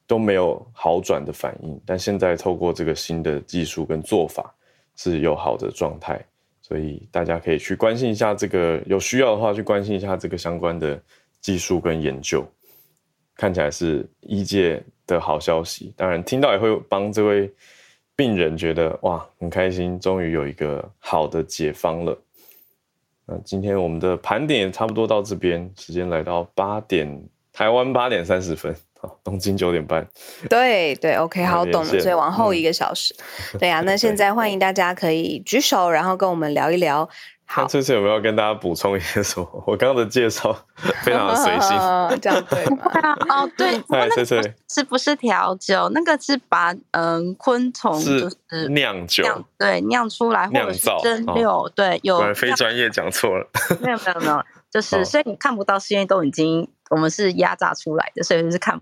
[0.08, 4.54] 都没有好转的反应，但现在透过这个新的技术跟做法
[4.96, 6.24] 是有好的状态，
[6.62, 11.02] 所以大家可以去关心一下这个，有需要的话去关心一下这个相关的
[11.42, 12.46] 技术跟研究，
[13.36, 15.92] 看起来是医界的好消息。
[15.98, 17.52] 当然听到也会帮这位
[18.16, 22.18] 病人觉得哇，很开心，终于有一个好的解方了。
[23.26, 28.76] 那今天我们的盘点也差不多到这边，时间来到八点，台湾八点三十分。
[29.24, 30.08] 东京九点半，
[30.50, 33.16] 对对，OK，好，懂了，所以往后一个小时，
[33.54, 33.82] 嗯、 对呀、啊。
[33.82, 37.08] 那现在欢迎大家可以举手，然后跟我们聊一聊。
[37.48, 39.48] 好，这次有没有跟大家补充一些什么？
[39.68, 40.52] 我刚刚的介绍
[41.04, 43.16] 非常的随性，这样对吗？
[43.30, 45.88] 哦，对，哎，翠翠，是不是调酒？
[45.94, 49.24] 那个是把嗯昆虫就是酿酒，
[49.60, 53.48] 对，酿出来或者是蒸馏，哦、对，有非专业讲错了，
[53.80, 58.82] 没有没有没有，就是所以你看不到，是因为都已经我们是压榨出来的，所以就是看。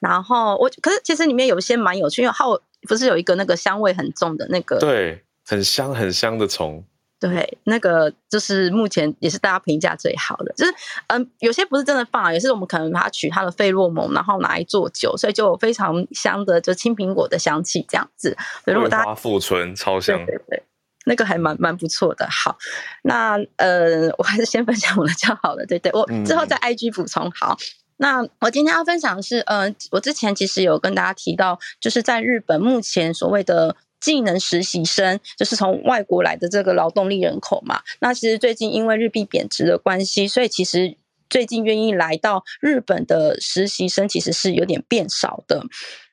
[0.00, 2.44] 然后我可是其实里面有一些蛮有趣，因为它
[2.88, 6.84] 不是有一个那个香味很重的那个，对，很香很香的虫，
[7.18, 10.74] 对，那个就是目前也是大家评价最好的，就是
[11.06, 18.36] 嗯，有些不是真的放，也是我们可能把它取它的费洛蒙，然后拿来做酒，所以就有非常香的，就青苹果的香气这样子。
[18.66, 20.62] 如果大家富醇超香，对，对对，
[21.06, 22.28] 那个还蛮蛮不错的。
[22.30, 22.58] 好，
[23.02, 27.56] 那呃，我还是先分享我的就好了，对对，我之后在 IG 补充好。
[27.96, 37.82] 那我今天要分享的是，呃，我之前其实有跟大家提到，就是在日本目前所谓的技能实习生，就是从外国来的这个劳动力人口嘛。
[38.00, 40.96] 那其实最近因为日币贬值的关系，所以其实
[41.30, 45.62] 最近愿意来到日本的实习生其实是有点变少的。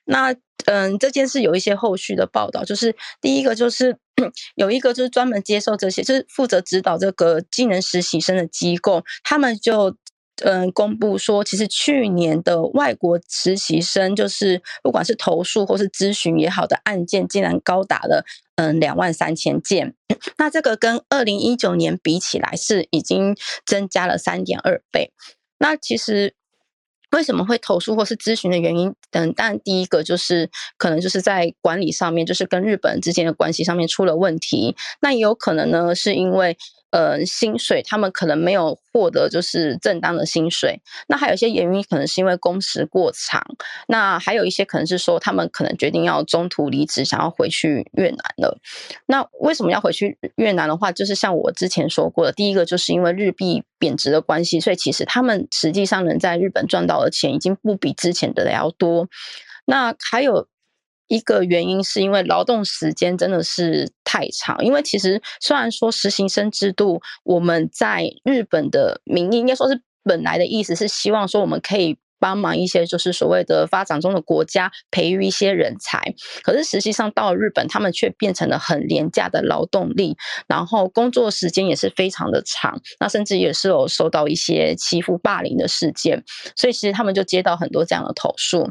[0.04, 0.34] 那
[0.66, 3.96] 嗯，这件事有一些后续的报道，就是第一个就是
[4.54, 9.96] 有一个就是专门接受这些，就是负责指导这个技能实习生的机构，他们就。
[10.36, 18.24] 嗯，公布说，其实去年的外国实习生，就是不管是投诉或是咨询也好的案件，竟然高达了
[18.56, 19.94] 嗯两万三千件。
[20.38, 25.12] 那这个跟二零一九年比起来，是已经增加了三点二倍。
[25.58, 26.34] 那其实。
[27.14, 28.94] 为什么会投诉或是咨询的原因？
[29.10, 34.74] 嗯，但第一个就是可能就是在管理上面，就是跟日本之间的关系上面出了问题。
[35.02, 36.56] 那也有可能呢，是因为
[36.92, 40.80] 呃薪水他们可能没有获得就是正当的薪水。
[41.08, 43.44] 那还有一些原因，可能是因为工时过长。
[43.88, 48.58] 那还有一些可能是说他们可能决定要中途离职，想要回去越南了。
[49.06, 59.08] 那为什么要回去越南的话，就是像我之前说过的，第一个就是因为日币贬值的关系，所以其实他们实际上能在日本赚到的钱已经不比之前的要多。
[59.64, 60.48] 那还有
[61.12, 64.64] 一个原因是因为劳动时间真的是太长。
[64.64, 76.14] 因为其实虽然说实习生制度，我们在日本的名义应该说是本来的意思是希望说我们可以帮忙一些就是所谓的发展中的国家培育一些人才。
[76.42, 86.24] 可是实际上到了日本，他们却变成了很廉价的劳动力，然后工作时间也是非常的长，那甚至也是有受到一些欺负霸凌的事件，
[86.56, 88.70] 所以其实他们就接到很多这样的投诉。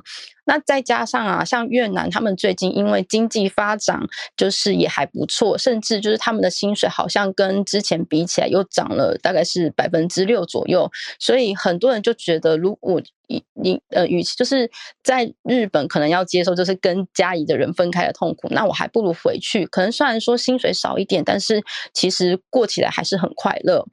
[0.51, 3.97] 那再加上啊，像越南，他们最近因为经济发展
[4.35, 13.01] 就是也还不错，甚至就是他们的薪水好像跟之前比起来又涨了大概是百分之六左右，所以很多人就觉得，如果
[13.53, 14.69] 你呃，与其就是
[15.01, 23.87] 在日本可能要接受就是跟家里的人分开的痛苦，那我还不如回去，可能虽然说薪水少一点，但是其实过起来还是很快乐。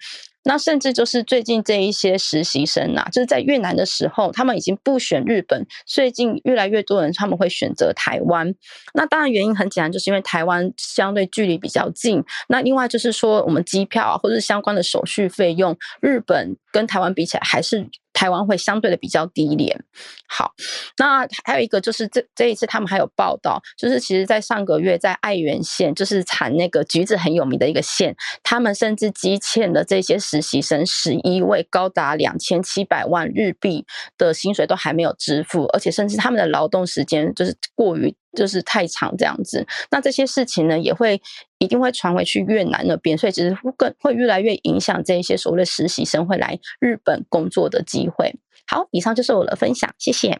[0.49, 8.55] 那甚至就是最近这一些实习生啊，就是在越南的时候，他们已经不选日本，最近越来越多人他们会选择台湾。
[8.95, 12.25] 那当然原因很简单，就是因为台湾相对距离比较近。
[12.49, 17.89] 那另外就是说，我们机票啊，或者是相关的手续费用，日本跟台湾比起来还是。
[18.15, 19.85] 台湾会相对的比较低廉。
[20.29, 20.53] 好，
[20.97, 38.17] 那还有一个就是这这一次他们还有报道，就是其实在上个月在爱媛县，就是产那个橘子很有名的一个县，他们甚至积欠的这些实习生十一位高达两千七百万日币的薪水都还没有支付，而且甚至他们的劳动时间就是过于。
[38.37, 41.21] 就是太长这样子，那这些事情呢，也会
[41.59, 48.35] 一定会传回去越南那边，所以其实会更会越来越影响这一些所谓的实习生会来日本工作的机会。
[48.67, 50.39] 好，以上就是我的分享，谢谢，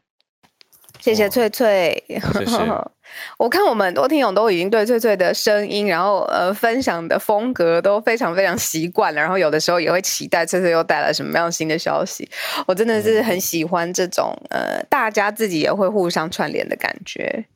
[1.01, 2.05] 谢谢翠翠。
[2.09, 2.57] 谢谢
[3.39, 12.29] 我看我们很多听友都已经对翠翠的声音，然后呃分享的风格都非常非常习惯了，然后有的时候也会期待翠翠又带来什么样新的消息。
[12.67, 17.47] 我真的是很喜欢这种呃大家自己也会互相串联的感觉。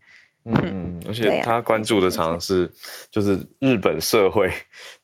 [0.45, 2.69] 嗯，而且他关注的常常是
[3.11, 4.51] 就是日本社会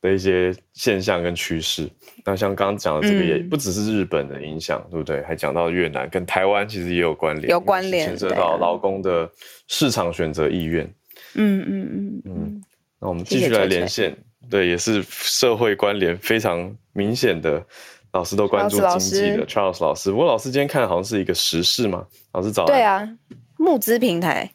[0.01, 1.89] 的一些现象跟趋势。
[2.25, 5.23] 那像刚刚讲的这个，也不只是日本的影响，对不对？
[5.23, 9.31] 还讲到越南跟台湾其实也有关联，有关联，牵涉到劳工的
[9.69, 10.85] 市场选择意愿。
[11.35, 12.63] 嗯嗯嗯嗯。
[13.01, 14.17] 那我们继续来连线，
[14.51, 17.65] 对，也是社会关联非常明显的
[18.13, 20.11] 老师都关注经济的 Charles 老师。
[20.11, 22.65] 不过老师今天看好像是一个时事嘛，老师早。
[22.67, 23.09] 对啊，
[23.57, 24.51] 募资平台。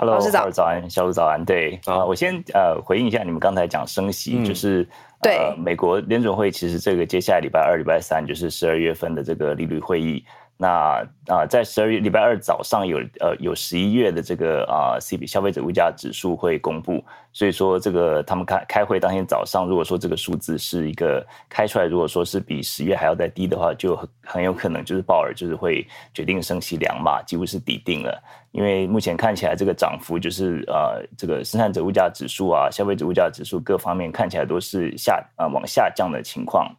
[0.00, 1.44] Hello，早安，小鲁早安。
[1.44, 4.88] 对啊，我先呃回应一下你们刚才讲升息，嗯、就是
[5.20, 10.24] 对、呃、美国联准会其实这个接下来礼拜二、礼拜三就是十二月份的这个利率会议。
[10.62, 28.22] 那啊、在十二月礼拜二早上有呃有十一月的这个啊 CP 消费者物价指数会公布，所以说这个他们开开会当天早上，如果说这个数字是一个开出来，如果说是比十月还要再低的话，就很很有可能就是鲍尔就是会决定升息两码，几乎是底定了。
[28.52, 36.70] 因为目前看起来这个涨幅就是呃这个生产者物价指数啊、消费者物价指数各方面看起来都是下啊、呃、往下降的情况。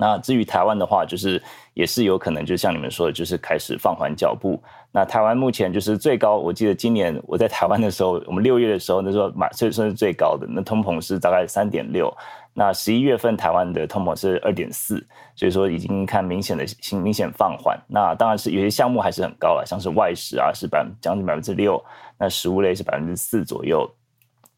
[0.00, 1.40] 那至于台湾的话，就是
[1.74, 4.58] 也是有可能，就像你们说的，就是开始放缓脚步。
[4.90, 12.10] 那台湾目前就是最高，我记得今年我在台湾的时候，我们六月的时候那时候买算算是最高的，那通膨是大概三点六。
[12.54, 17.78] 那十一月份台湾的通膨是二点四，所以说已经看明显的明明显放缓。
[17.86, 21.80] 那当然是有些项目还是很高了，像是外食啊是百将近百分之六，
[22.18, 23.88] 那食物类是百分之四左右。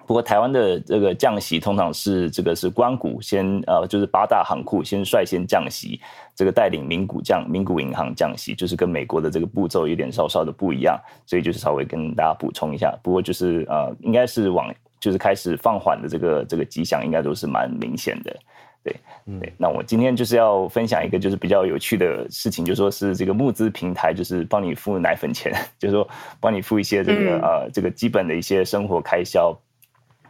[0.07, 6.01] 不过台湾的这个降息通常是这个是关谷先呃，就是八大行库先率先降息，
[6.35, 12.97] 这个带领民股降民股银行降息，就是跟美国的这个步骤有点稍稍的不一样，所以就是稍微跟大家补充一下。
[13.03, 18.37] 不过就是呃，应该是往就是开始放缓的这个这个迹象，应该都是蛮明显的。
[18.85, 18.97] 对，
[19.41, 19.53] 对。
[19.57, 26.09] 那我今天就是要分享一个就是比较有趣的事情，就是说是这个募资平台，就是帮你付奶粉钱， 就是说
[26.41, 29.57] 帮你付一些这个、嗯、呃这个基本的一些生活开销。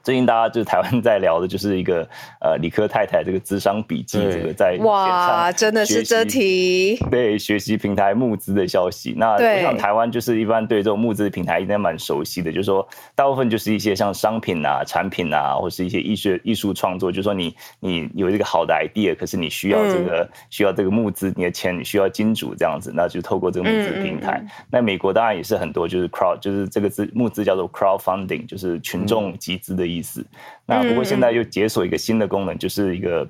[0.02, 2.06] 最近大家就是台湾在聊的，就是一个
[2.40, 9.14] 呃理科太太这个智商笔记，这个在哇，真的是这题对学习平台募资的消息。
[9.16, 24.40] 那我想台湾就是一般对这种募资平台应该蛮熟悉的，就是说大部分就是一些像商品啊、产品啊，或是一些艺术艺术创作，就是说你你有一个好的 idea，可是你需要这个、嗯、需要这个募资，你的钱你需要金主这样子，那就透过这个募资平台。
[24.42, 29.91] 嗯嗯嗯，那美国当然也是很多，就是 crowd，就是这个资募资叫做 crowdfunding，就是群众集资的。
[29.96, 30.24] 意思，
[30.66, 33.28] 那不过现在又解锁一个新的功能，就是一个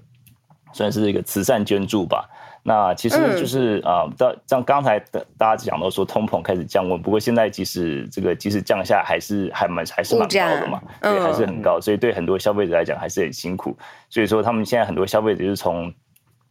[0.72, 2.28] 算是一个慈善捐助吧。
[2.64, 13.76] 那其实就是啊，到像刚才的大家讲到说通膨开始降温，不过现在即使这个即使降下，还是还蛮还是蛮高的嘛，对，还是很高，所以对很多消费者来讲还是很辛苦。
[14.08, 15.92] 所以说他们现在很多消费者就是从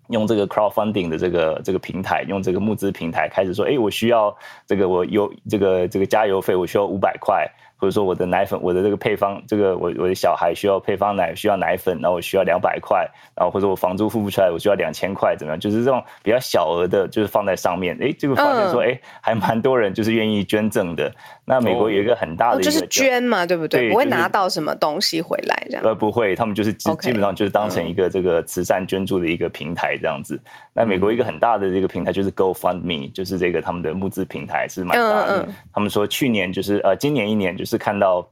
[0.09, 4.35] 用这个 crowdfunding 的这个这个平台，用这个募资平台开始说，哎，我需要
[4.67, 7.49] 这个我有这个这个加油费，我需要五百块。
[7.81, 15.59] 或者说我的奶粉，我的这个配方，这个我我的小孩需要配方奶，需要奶粉，然后我需要两百块，然后或者我房租付不出来，我需要两千块，怎么样？
[15.59, 21.11] 就是这种比较小额的，就是放在上面，哎，这个发现说，哎，还蛮多人就是愿意捐赠的。
[21.43, 23.81] 那美国有一个很大的就是捐嘛，对不对？
[23.81, 25.83] 对，不会拿到什么东西回来这样。
[25.83, 30.35] 呃，不会，他们就是基基本上就是当成一个这个慈善捐助的一个平台这样子。
[30.35, 35.49] 嗯、那美国一个很大的这个平台就是 GoFundMe，就是这个他们的募资平台是蛮大的。
[35.73, 38.27] 他们说去年就是呃，今年一年就是看到。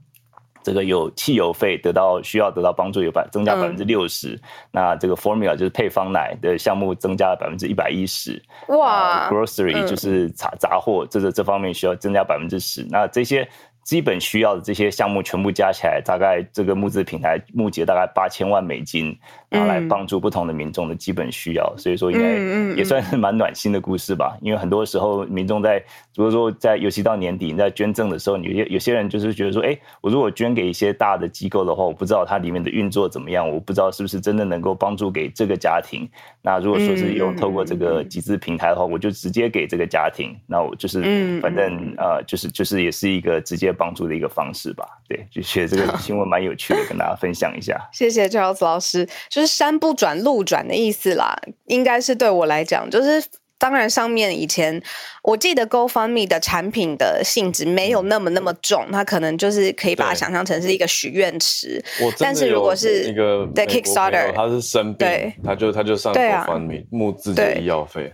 [0.62, 13.48] 这个有汽油费得到需要得到帮助有百增加百分之六十，嗯、那这个 formula 就是配方奶的项目增加了百分之一百一十，哇，grocery 就是杂杂货，这个这方面需要增加百分之十，那这些。
[13.82, 19.18] 基本需要的这些项目全部加起来，大概这个募资平台募集大概八千万美金，
[19.52, 24.38] 拿来帮助不同的民众的基本需要，嗯、所以说应该也算是蛮暖心的故事吧。
[24.42, 25.84] 因为很多时候民众在，
[26.16, 36.08] 如果说在尤其到年底你在捐赠的时候，有些有些人就是觉得说，哎，我如果捐给一些大的机构的话，我不知道它里面的运作怎么样，我不知道是不是真的能够帮助给这个家庭。
[36.42, 43.74] 那如果说是用透过这个集资平台的话，我就直接给这个家庭，那我就是反正呃，就是就是也是一个直接。
[43.80, 47.76] 帮助的一个方式吧，对，就觉得这个新闻蛮有趣的，跟大家分享一下。
[47.92, 51.36] 谢谢 Charles 老师，就是山不转路转的意思啦，
[51.66, 53.24] 应该是对我来讲，就是
[53.58, 54.82] 当然上面以前
[55.24, 61.84] 我记得 GoFundMe 的产品的性质没有那么那么重，它可能就是可以把它想象成是一个许愿池。
[62.20, 68.14] 但是如果是一个对 Kickstarter，他是生病，对，他就他就上 GoFundMe 募自己的医药费。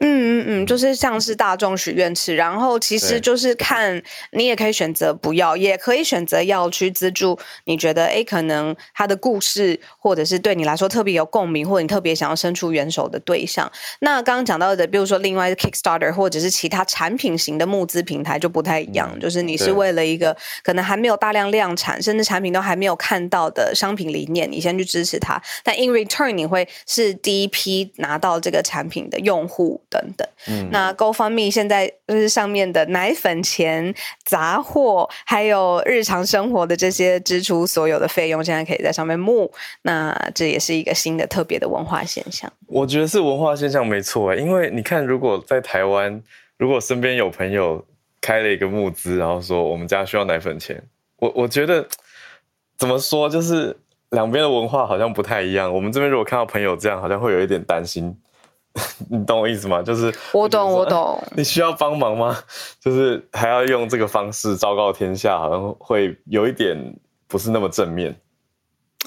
[0.00, 7.36] 嗯嗯嗯，就是像是大众许愿池，然后其实就是看你也可以选择不要，也可以选择要去资助。
[7.64, 13.70] 你觉得诶，可能他的故事，或者是对你来说特别有共鸣，或者你特别想要伸出援手的对象。
[14.00, 25.42] 那刚刚讲到的，比如说另外的 Kickstarter，或者是其他产品型的募资平台就不太一样，嗯、就是你是为了一个可能还没有大量量产，甚至产品都还没有看到的商品理念，你先去支持它。
[25.64, 29.82] 但 in return，你会是第一批拿到这个产品的用户。
[29.90, 39.50] 等等，嗯，那 GoFundMe 现在就是上面的奶粉钱、杂货，还有日常生活的这些支出，所有的费用，现在可以在上面募。
[39.82, 42.52] 那这也是一个新的特别的文化现象。
[42.66, 46.22] 我觉得是文化现象没错，因为你看，如果在台湾，
[46.58, 47.84] 如果身边有朋友
[48.20, 50.82] 开了一个募资，然后说我们家需要奶粉钱，
[51.16, 51.86] 我我觉得
[52.76, 53.74] 怎么说，就是
[54.10, 55.72] 两边的文化好像不太一样。
[55.72, 58.14] 我们这边如果看到朋友这样，好像会有一点担心。
[59.10, 59.82] 你懂我意思吗？
[59.82, 61.22] 就是我懂，我懂。
[61.36, 62.38] 你需要帮忙吗？
[62.80, 66.76] 就是还要用这个方式昭告天下，好像会有一点
[67.26, 68.18] 不是那么正面。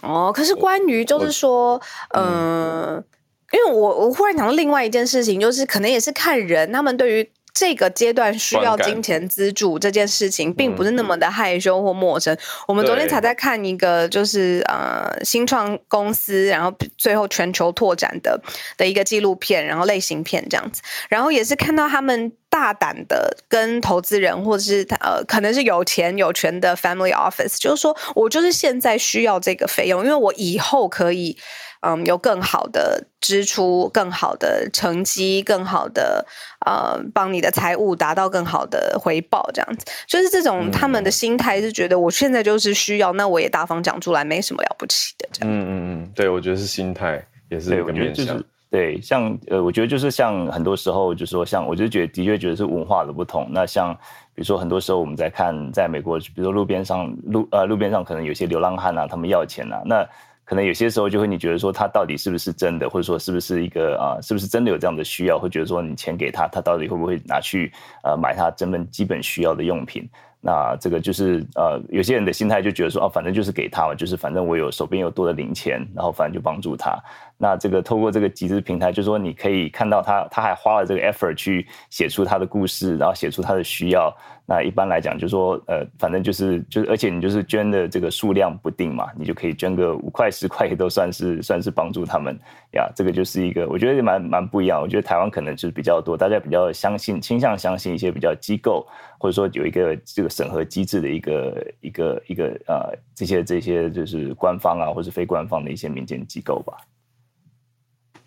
[0.04, 3.04] 哦，可是关于就是说，嗯、呃，
[3.52, 7.32] 因为我我忽然想到另外一件事情，就是可能也是看人，他们对于。
[7.54, 12.34] 这个阶段需要金钱资助这件事情，并不是那么的害羞或陌生。
[12.34, 12.40] 嗯、
[12.70, 18.42] 我们昨天才在看一个，就是呃新创公司，然后最后全球拓展的
[18.78, 20.82] 的一个纪录片，然后类型片这样子。
[21.10, 31.38] 然后也是看到他们大胆的跟投资人，或者是呃可能是有钱有权的 family office，就是说我就是现在需要这个费用，因为我以后可以。
[31.82, 36.24] 嗯，有更好的支出，更好的成绩，更好的
[36.64, 45.52] 呃，帮你的财务达到更好的回报，这样子，就是这种他们的心态是觉得我现在就是需要，那我也大方讲出来，没什么了不起的，这样。
[45.52, 45.72] 嗯嗯
[46.04, 47.20] 嗯，对，我觉得是心态
[47.50, 48.28] 也是一个面向。
[48.28, 53.50] 就是对，像呃，我觉得就是像很多时候，就是说像，我就觉得的确觉得是文化的不同。
[53.52, 53.92] 那像
[54.36, 60.08] 比如说很多时候我们在看，在美国，比如说路边上路呃路边上可能有些流浪汉啊，他们要钱啊，那。
[60.44, 65.40] 可能有些时候就会你觉得说他到底是不是真的，或者说是不是一个啊，是不是真的有这样的需要？
[65.40, 67.72] 会觉得说你钱给他，他到底会不会拿去
[68.04, 70.10] 呃买他真正基本需要的用品？
[70.44, 76.98] 那这个就是呃有些人的心态就觉得说哦，反正就是给他嘛，就是反正我有手边有多的零钱，然后反正就帮助他。
[77.42, 84.16] 那这个透过这个集资平台，就是说你可以看到他他还花了这个 effort 去写出他的故事，然后写出他的需要。
[84.46, 92.38] 那一般来讲，就是说，呃，反正就是就是，而且你就是捐的这个数量不定嘛，你就可以捐个五块十块， 也都算是算是帮助他们
[92.74, 92.88] 呀。
[92.96, 94.80] 这个就是一个，我觉得蛮蛮不一样。
[94.80, 98.86] 我觉得台湾可能就是比较多，大家比较相信，倾向相信一些比较机构，
[99.18, 106.78] 或者说有一个这个审核机制的一个一个一个呃，这些这些就是官方啊，或是非官方的一些民间机构吧。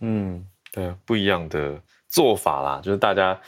[0.04, 3.40] 嗯，对，不一样的做法啦，就是大家。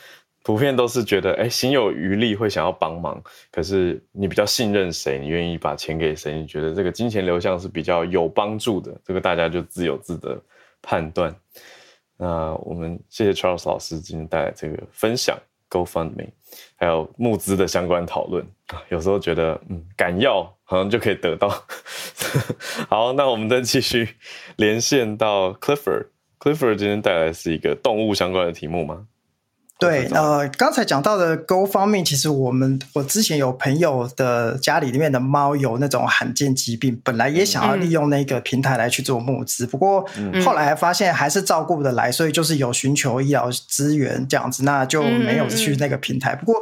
[0.47, 3.21] 普遍都是觉得，哎，心有余力会想要帮忙。
[3.51, 6.41] 可是你比较信任谁，你愿意把钱给谁？
[6.41, 10.41] 你觉得这个金钱流向是比较有帮助的，这个大家就自有自的
[10.81, 11.35] 判断。
[12.17, 15.37] 那我们谢谢 Charles 老师今天带来这个分享
[15.69, 16.29] ，GoFundMe，
[16.77, 18.47] 还有募资的相关讨论。
[18.89, 21.49] 有时候觉得，嗯，敢要好像就可以得到。
[22.89, 24.11] 好，那我们再继续
[24.59, 26.07] 连线到 Clifford。
[26.39, 29.07] Clifford 今天带来是一个动物相关的题目吗？
[29.79, 40.09] 对，呃，刚才讲到的 Go 方面，其实我们我之前有朋友的家里里面的猫有那种罕见疾病，本来也想要利用那个平台来去做募资，嗯、不过
[40.43, 46.35] 后来发现还是照顾不得来，所以就是有寻求医疗资源这样子，那就没有去那个平台。
[46.35, 46.55] 不过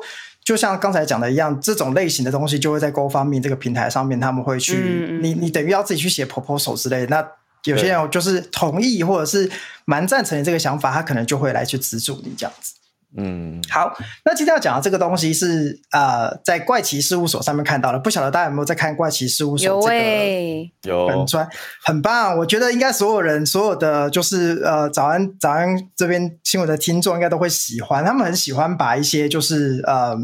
[0.43, 7.07] 就像刚才讲的一样，这种类型的东西就会在 Go 方面这个平台上面，他们会去，嗯、你你等于要自己去写 proposal 之类的。
[7.07, 7.25] 那
[7.65, 9.51] 有些人就是同意或者是
[9.85, 12.75] 蛮赞成你这个想法，他可能就会来去资助你这样子。
[13.17, 21.07] 嗯，好，那今天要讲的这个东西是呃，在怪奇事务所上面看到的，不晓得大家有没有在看怪奇事务所这个有。
[21.07, 21.49] 本专，
[21.85, 30.17] 很棒，我觉得应该所有人所有的就是呃早安早安这边新闻的听众应该都会喜欢，他们很喜欢把一些就是呃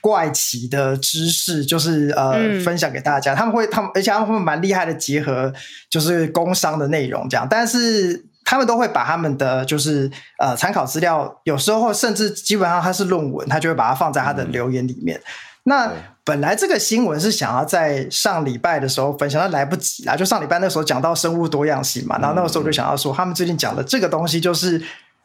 [0.00, 5.52] 怪奇的知识就是呃、嗯、分享给大家，他们会他们而且他们会蛮厉害的结合
[5.88, 8.26] 就是工商的内容这样，但是。
[8.42, 15.16] 他们都会把他们的就是呃参考资料，有时候甚至基本上它是论文，他就会把它放在他的留言里面。
[15.18, 15.22] 嗯、
[15.64, 15.92] 那
[16.24, 20.16] 本来这个新闻是想要在上礼拜的时候分享，但来不及啦。
[20.16, 24.82] 就上礼拜那时候讲到生物多样性嘛，然后那个时候就想要说，他们最近讲的这个东西就是，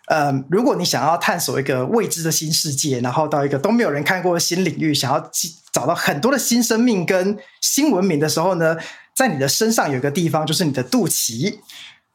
[0.08, 5.32] 呃，如果你想要探索一个未知的新世界，然后到一个都没有人看过的新领域，想要
[5.74, 8.78] 找到很多的新生命跟新文明的时候呢，
[9.16, 11.60] 在你的身上有一个地方，就是你的肚脐。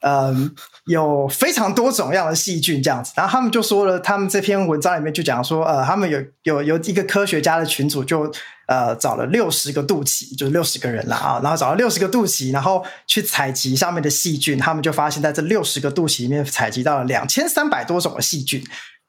[0.02, 0.54] 嗯，
[0.90, 8.28] 有非常多种样的细菌这样子，然后他们就说了，他们这篇文章里面就讲说，呃，他们有有有一个科学家的群组就
[8.66, 18.60] 呃找了六十个肚脐，就是六十个人啦啊，然后找了六十个肚脐，然后去采集上面的细菌，他们就发现在这六十个肚脐里面采集到了两千三百多种的细菌，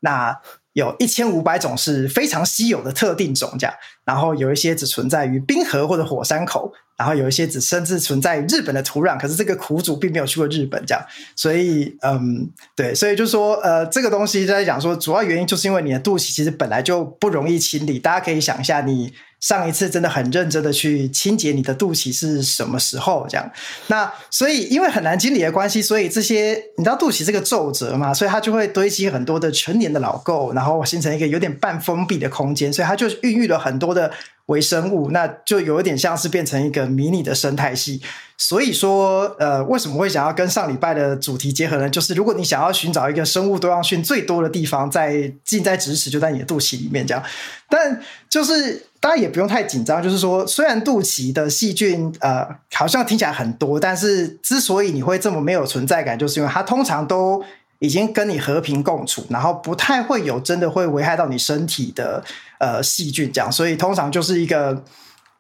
[0.02, 0.38] 那
[0.74, 3.76] 有一千五百种是非常稀有的特定种这样，
[4.06, 6.72] 然后有一些只存在于冰河或者火山口。
[7.02, 11.04] 然后有一些只甚至存在日本的土壤，可是这个苦主并没有去过日本，这样，
[11.36, 19.12] 所以嗯，对，所以就说呃，这个东西在讲说，主要原因就是因为你的肚脐其实本来就不容易清理，大家可以想一下你。
[19.41, 23.26] 上一次真的很认真的去清洁你的肚脐是什么时候？
[23.28, 23.52] 这样，
[23.88, 34.12] 那所以因为很难清理的关系，所以这些你知道肚脐这个皱褶嘛，所以它就会堆积很多的成年的老垢，然后形成一个有点半封闭的空间，所以它就孕育了很多的
[34.52, 38.02] 微生物，那就有一点像是变成一个迷你的生态系。
[38.38, 41.88] 所以说，呃，为什么会想要跟上礼拜的主题结合呢？
[41.88, 47.24] 就是如果你想要寻找一个生物多样性最多的地方，在近在咫尺，就在你的肚脐里面这样，
[47.70, 47.99] 但
[48.30, 48.86] 就是。
[49.02, 57.43] 大家也不用太紧张，就是说，虽然肚脐的细菌呃好像听起来很多，但是之所以你会这么没有存在感，就是因为它通常都
[57.80, 62.24] 已经跟你和平共处，然后不太会有真的会危害到你身体的
[62.62, 64.86] 呃细菌这样，所以通常就是一个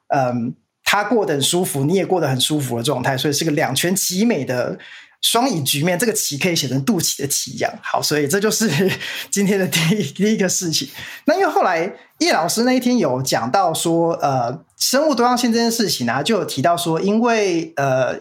[0.09, 0.53] 嗯，
[0.83, 4.77] 他过得很舒服，你也过得很舒服的状态，所以是个两全其美的。
[5.23, 7.71] 双赢局面，这个“棋”可以写成肚脐的“脐”一样。
[7.83, 8.67] 好，所以这就是
[9.29, 10.89] 今天的第一第一个事情。
[11.25, 18.15] 那因为后来叶老师那一天有讲到说，呃，生物多样性这件事情呢、啊，就有提到说，因为呃，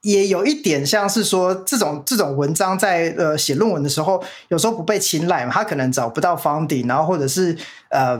[0.00, 7.56] 也有一点像是说，这种这种文章在呃写论文的时候，有时候不被青睐嘛，他可能找不到方底然后或者是
[7.90, 8.18] 呃，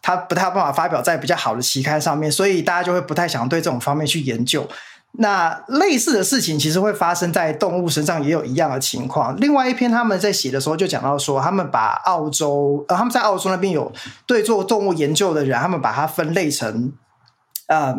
[0.00, 4.66] 他不太有办法发表在比较好的期刊上面，所以大家就会不太想对这种方面去研究。
[5.12, 9.34] 那类似的事情其实会发生在动物身上，也有一样的情况。
[9.40, 13.90] 另外一篇他们在写的时候就讲到说，他们把澳洲呃他们在澳洲那边有
[14.26, 16.92] 对做动物研究的人，他们把它分类成
[17.66, 17.94] 呃，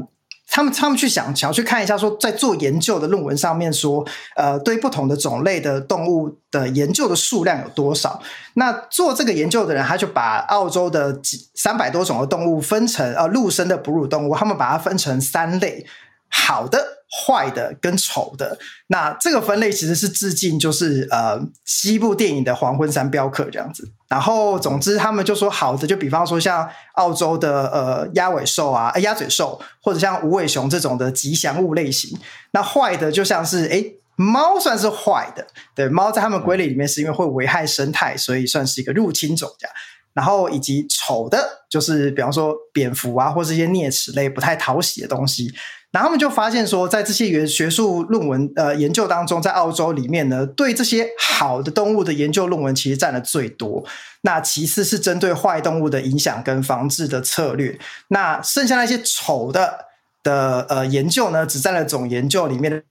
[0.52, 8.20] 他们他们去想想要去看一下说，在做研究的论文上面说，呃，对不同的种类的动物的研究的数量有多少？
[8.56, 15.86] 那做这个研究的人，他就把澳洲的几三百多种的动物分成呃陆生的哺乳动物，他们把它分成三类，
[16.30, 17.00] 好的。
[17.26, 18.56] 坏的跟丑的，
[18.86, 23.92] 那这个分类其实是致敬，就是呃西部电影的黄昏山镖客这样子。
[24.08, 32.16] 然后总之他们就说好的，就比方说像澳洲的呃鸭尾兽啊、鸭嘴兽，或者像无尾熊这种的吉祥物类型。
[32.52, 39.76] 那坏的就像是诶猫算是坏的，对，猫在他们归类里面是因为会危害生态，所以算是一个入侵种这样。
[40.14, 45.52] 然后以及丑的，就是比方说蝙蝠啊，或是一些啮齿类不太讨喜的东西。
[45.92, 53.84] 然后他们就发现说，在这些原学术论文呃研究当中，在澳洲里面呢，对这些好的动物的研究论文其实占了最多。
[54.22, 57.80] 那其次是针对坏动物的影响跟防治的策略。
[58.10, 59.86] 那剩下那些丑的
[60.22, 62.84] 的呃研究呢，只占了总研究里面的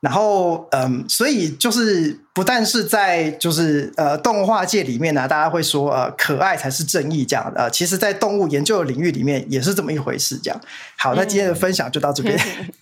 [0.00, 10.38] 然后，嗯，所以就是不但是在就是呃动画界里面呢、啊，大家会说呃可爱才是正义这样的，呃，其实在动物研究的领域里面也是这么一回事。
[10.42, 10.60] 这样，
[10.96, 12.72] 好，那今天的分享就到这边， 嗯、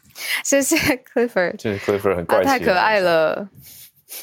[0.44, 3.48] 谢谢 Clifford，谢谢 Clifford，很怪、啊，太可爱了，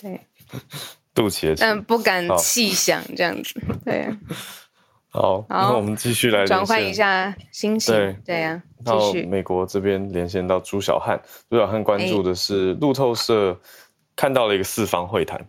[0.02, 0.22] 对，
[1.14, 4.10] 肚脐，但不敢细想这样子，对。
[5.16, 7.96] 好，那我们继续来转换一下心情。
[7.96, 9.26] 对对呀，继续。
[9.26, 11.18] 美国这边连线到朱小汉，
[11.50, 13.58] 朱小汉关注的是路透社
[14.16, 15.40] 看到了一个四方会谈。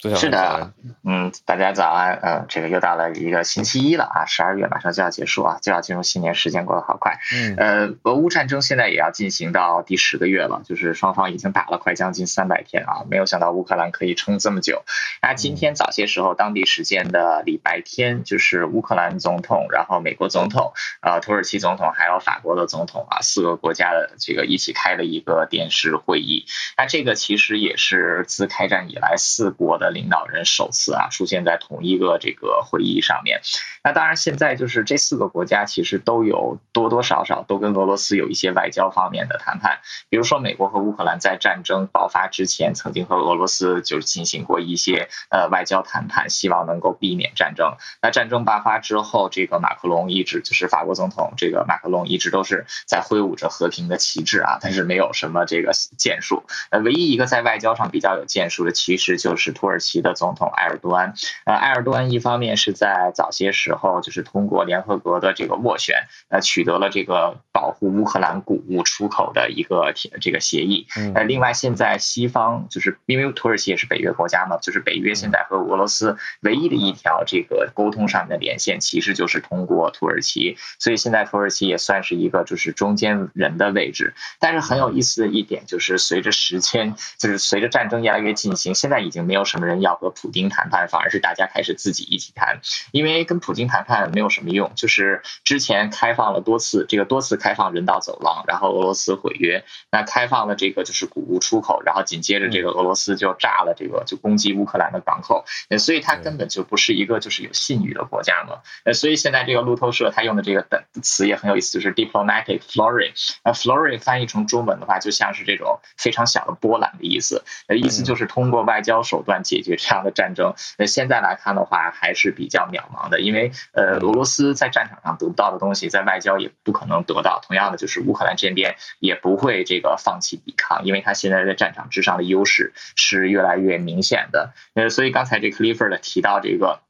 [0.00, 0.72] 是的，
[1.02, 14.84] 嗯，大家早安，嗯，这个又到了一个星期一了啊，十二月马上就要结束啊，就要进入新年，时间过得好快，嗯，呃，俄乌战争现在也要进行到第十个月了，就是双方已经打了快将近三百天啊，没有想到乌克兰可以撑这么久。
[15.20, 26.46] 那今天早些时候，当地时间的礼拜天，就是乌克兰总统，然后美国总统，呃，土耳其总统，还有法国的总统啊，四个国家的这个一起开了一个电视会议。
[26.76, 29.87] 那这个其实也是自开战以来四国的。
[29.90, 33.40] 领导人首次啊出现在同一个这个会议上面，
[33.82, 47.76] 那当然现在就是这四个国家其实都有多多少少都跟俄罗斯有一些外交方面的谈判，比如说美国和乌克兰在战争爆发之前曾经和俄罗斯就是进行过一些呃外交谈判，希望能够避免战争。
[48.02, 56.44] 那战争爆发之后，这个马克龙一直就是法国总统这个马克龙一直都是在挥舞着和平的旗帜啊，但是没有什么这个建树。
[56.70, 59.88] 呃，唯一一个在外交上比较有建树的，其实就是土耳其。
[59.88, 61.14] 其的总统埃尔多安，
[61.46, 70.86] 呃，埃尔多安一方面是在早些时候就是通过联合国的这个斡旋，呃，取得了这个保护乌克兰谷物出口的一个这个协议。
[71.14, 84.12] 呃，另外现在西方就是因为土耳其也是北约国家嘛，就是北约现在和俄罗斯唯一的一条这个沟通上面的连线，其实就是通过土耳其，所以现在土耳其也算是一个就是中间人的位置。
[84.38, 92.60] 但是很有意思的一点就是，随着时间，就是随着战争越来越进行，现在已经没有什么人要和普京谈判，反而是大家开始自己一起谈，
[92.90, 94.72] 因为跟普京谈判没有什么用。
[94.74, 105.44] 就是之前开放了多次，这个多次开放人道走廊，然后俄罗斯毁约，那开放了这个就是谷物出口，然后紧接着这个俄罗斯就炸了这个就攻击乌克兰的港口，
[105.78, 108.62] 所以它根本就不是一个就是有信誉的国家嘛。
[108.84, 113.12] 呃，所以现在这个路透社他用的这个的词也很有意思，就是 diplomatic flurry。
[113.44, 119.76] 那 flurry 翻译成中文的话，就像是这种非常小的波澜的意思，呃，意思就是通过外交手段解解决。
[119.78, 127.40] 这样的战争，那现在来看的话，还是比较渺茫的，因为呃，俄罗斯在战场上得不到的东西，在外交也不可能得到。
[127.46, 134.52] 同样的，就是乌克兰这边也不会这个放弃抵抗，因为他现在在战场之上的优势是越来越明显的。
[134.74, 136.80] 呃，所以刚才这 Clifford 提到这个。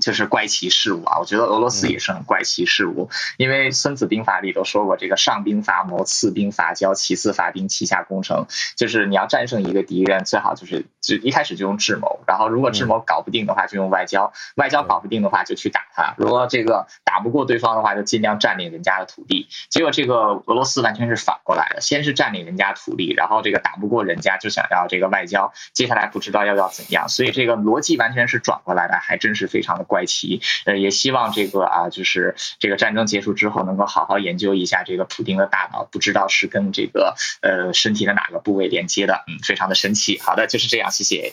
[0.00, 1.18] 就是怪奇事物啊！
[1.20, 8.46] 我觉得俄罗斯也是很怪奇事物，因为《孙子兵法》里都说过，这个上兵伐谋，次兵伐交，其次伐兵，其下攻城。
[8.74, 16.14] 就是你要战胜一个敌人，最好就是就一开始就用智谋，然后如果智谋搞不定的话，就用外交；外交搞不定的话，就去打他。
[16.16, 19.48] 如果这个打不过对方的话，就尽量占领人家的土地。
[19.68, 25.52] 结果这个俄罗斯完全是反过来的，先是占领人家土地，然后这个打不过人家，就想要这个外交。
[25.74, 29.82] 接下来不知道要要怎样，所以这个逻辑完全是转过来的，还真是非常的。
[29.92, 40.18] 怪奇，呃，也希望这个啊，就是这个战争结束之后，能够好好研究一下这个普丁的大脑，不知道是跟这个呃身体的哪个部位连接的，嗯，非常的神奇。
[40.20, 41.32] 好的，就是这样，谢谢。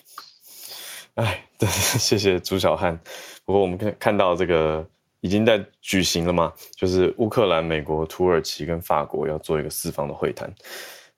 [1.16, 1.68] 哎，对，
[2.00, 2.98] 谢谢朱小汉。
[3.46, 4.88] 不过我们看看到这个
[5.20, 10.50] 已经在举行了嘛，就是乌克兰、美国、土耳其跟法国要做一个四方的会谈。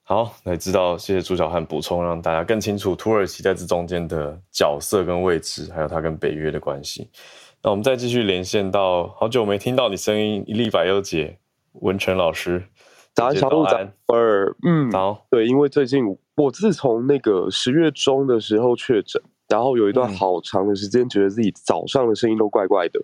[0.02, 7.08] 好，来知道，谢谢朱小汉补充，让大家更清楚土耳其在这中间的角色跟位置，还有它跟北约的关系。
[7.62, 11.38] 那我们再继续连线到，好久没听到你声音，一粒百忧解，
[11.74, 12.64] 文成老师，
[13.14, 16.04] 早安，小路长，二，嗯，好，对，因为最近
[16.34, 19.22] 我自从那个十月中的时候确诊。
[19.48, 22.98] 然后有一段好长的时间，觉得自己早上的声音都怪怪的，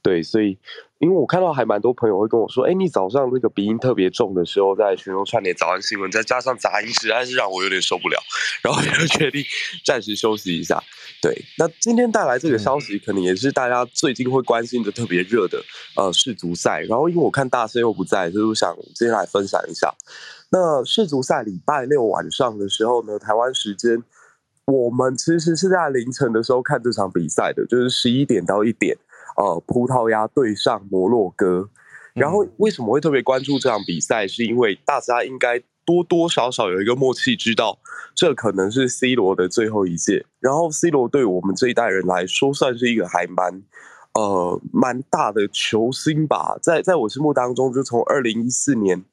[0.00, 0.56] 对，所以
[0.98, 8.16] 因为我看到还蛮多朋友会跟我说，哎，你早上那个鼻音特别重的时候，在全球串联早安新闻，再加上杂音，实在是让我有点受不了，
[8.62, 9.44] 然后就决定
[9.84, 10.82] 暂时休息一下。
[11.20, 15.62] 对，那今天带来这个消息，可能也是大家最近会关心的特别热的
[15.96, 16.80] 呃世足赛。
[16.88, 19.92] 然后因为我看大森又不在，所以我想今天来分享一下。
[20.50, 24.02] 那世足赛礼拜六晚上的时候呢，台湾时间。
[24.66, 28.96] 我们其实是在凌晨的时候看这场比赛的，就是十一点到一点，
[29.36, 31.68] 呃，葡萄牙对上摩洛哥。
[32.14, 34.28] 然后为什么会特别关注这场比赛？
[34.28, 37.80] 是因为大家应该多多少少有一个默契，知道
[38.14, 40.24] 这可能是 C 罗的最后一届。
[40.38, 43.62] 然后 C 罗对我们这一代人来说，算是一个还蛮
[44.14, 46.56] 呃蛮大的球星吧。
[46.62, 49.04] 在在我心目当中，就从二零一四年、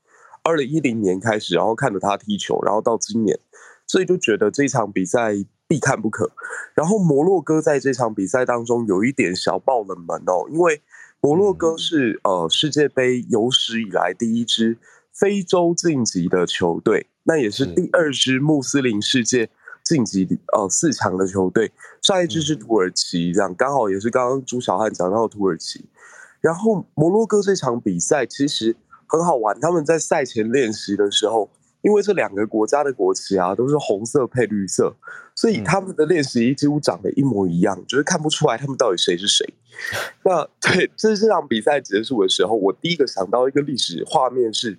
[0.47, 3.37] 二零一零年开始，然后看着他踢球，然后到今年。
[3.85, 5.33] 所以就觉得这场比赛
[5.65, 6.29] 必看不可。
[6.73, 10.81] 然后摩洛哥在这场比赛当中有一点小爆冷门哦，因为
[11.21, 14.77] 摩洛哥是呃世界杯有史以来第一支
[15.13, 19.49] 非洲晋级的球队，那也是第二支穆斯林世界
[19.85, 21.71] 晋级呃四强的球队。
[22.01, 25.85] 上一支是土耳其，这样刚好也是刚刚朱小汉讲到土耳其。
[26.41, 28.75] 然后摩洛哥这场比赛其实
[29.07, 31.49] 很好玩，他们在赛前练习的时候，
[31.81, 34.95] 因为这两个国家的国旗啊都是红色配绿色，
[35.33, 39.47] 所以他们的练习衣几乎长得一模一样，就是看不出来他们到底谁是谁。
[40.23, 44.77] 那 对，这是这场比赛结束的时候，我第一个想到一个历史画面是，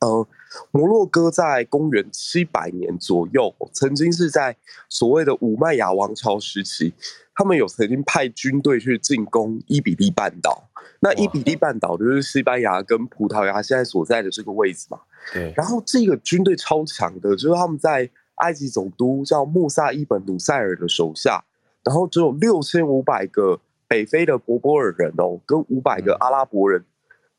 [0.00, 0.26] 呃，
[0.70, 4.56] 摩洛哥在公元七百年左右，曾经是在
[4.88, 6.94] 所谓的五麦亚王朝时期。
[7.34, 10.68] 他们有曾经派军队去进攻伊比利半岛，
[11.00, 15.00] 那伊比利半岛就是西班牙跟葡萄牙现在所在的这个位置嘛。
[15.32, 15.52] 对。
[15.56, 21.42] 然后这个军队超强的，就是他们在埃及总督叫穆萨伊本努塞尔的手下，
[21.84, 26.84] 然后只有六千五百个北非的柏柏尔人哦，跟五百个阿拉伯人，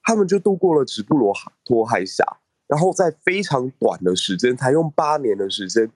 [0.01, 1.33] 他们就渡过了直布罗
[1.65, 2.25] 陀海峡，
[2.67, 5.91] 然后在非常短的时间，才用八年的时间，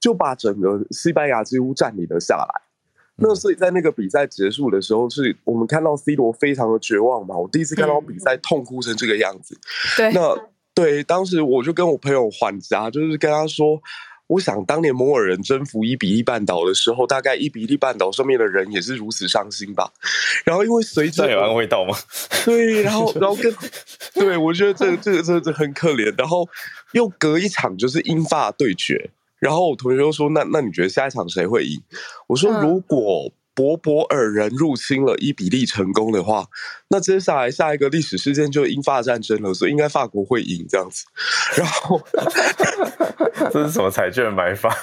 [0.00, 2.65] 就把整个西班牙几乎占领了下来。
[3.18, 7.34] 那所以在那个比赛结束的时候，是我们看到 C 罗非常的绝望嘛。
[7.34, 9.58] 我第一次看到比赛痛哭成这个样子。
[9.96, 10.36] 对，那
[10.74, 13.80] 对当时我就跟我朋友缓颊，就是跟他说，
[14.26, 19.90] 我想当年摩尔人征服伊比利半岛的时候，大概伊比利半岛上面的人也是如此伤心吧。
[20.44, 21.96] 然后因为随着有安慰到吗？
[22.44, 23.50] 对，然后然后跟
[24.12, 26.12] 对我觉得这个这个这个很可怜。
[26.18, 26.46] 然后
[26.92, 29.08] 又隔一场就是英法对决。
[29.46, 31.80] 然后我同学又说：“那那你觉得下一场谁会赢？”
[32.26, 36.46] 我说：“如果柏柏尔人入侵了伊比利成功的话，
[36.88, 41.04] 那接下来下一个历史事件就是英法战争了，所以应该法国会赢这样子。”
[41.56, 42.02] 然后
[43.52, 44.76] 这是什么彩券买法？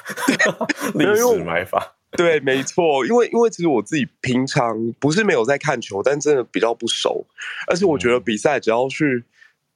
[0.95, 1.95] 历史买法？
[2.11, 3.05] 对，没错。
[3.05, 7.25] 因为因为其实我自己平常不是没有在看球，但真的比较不熟，
[7.67, 9.25] 而且我觉得比赛只要去。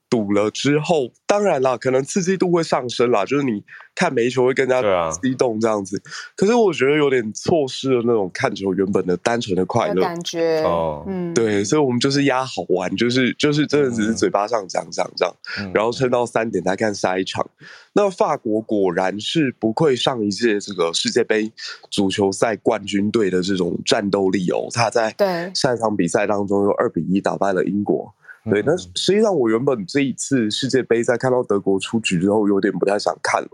[0.10, 3.62] 赌了之后，当然啦，可能刺激度会上升啦，就是你
[3.94, 4.82] 看每一球会更加
[5.22, 5.98] 激动这样子。
[5.98, 6.02] 啊、
[6.36, 10.62] 可是我觉得有点错失了那种看球原本的单纯的快乐感觉。
[10.64, 17.46] 哦，嗯，对，所以我们就是压好玩，就是就是真的只是嘴巴上讲讲这样，嗯、然后撑到三点再看下一场。
[17.60, 21.52] 嗯、那法国果然是不愧上一届这个世界杯
[21.92, 25.14] 足球赛冠军队的这种战斗力哦，他在
[25.54, 28.14] 下一场比赛当中又二比一打败了英国。
[28.50, 33.50] 对，那实际上我原本这一次世界杯在看到德国出局之后，有点不太想看了。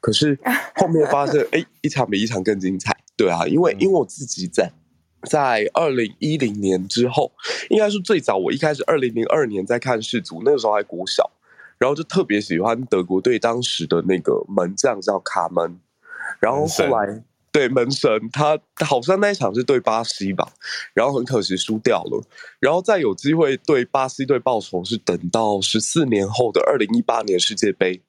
[0.00, 0.38] 可是
[0.76, 2.96] 后面发现，哎，一场比一场更精彩。
[3.16, 4.70] 对啊，因为因为我自己在
[5.28, 7.32] 在二零一零年之后，
[7.70, 11.30] 应该是最早，我一开始二零零二年在看世足，那个时候还国小，
[11.78, 15.78] 然后就特别喜欢德国队当时的那个门将叫卡门，
[16.40, 17.22] 然后后来。
[17.50, 20.46] 对门神，他好像那一场是对巴西吧，
[20.94, 22.22] 然后很可惜输掉了。
[22.60, 28.00] 然后再有机会对巴西队报仇，是等到十四年后的二零一八年世界杯。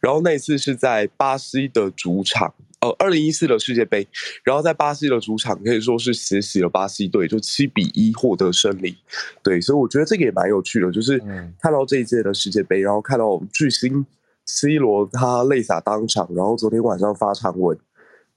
[0.00, 4.06] 然后那一次是在巴西的主场，呃，二零一四的世界杯，
[4.44, 8.96] 然后在巴西的主场可以说是血洗了巴西队，就七比一获得胜利。
[9.42, 11.18] 对，所以我觉得这个也蛮有趣的，就是
[11.60, 14.06] 看到这一届的世界杯，然后看到巨星
[14.44, 17.76] C 罗他泪洒当场，然后昨天晚上发长文。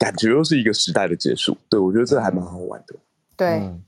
[0.01, 2.95] 感觉又是一个时代的结束，对，我觉得这还蛮好玩的。
[3.37, 3.79] 对、嗯、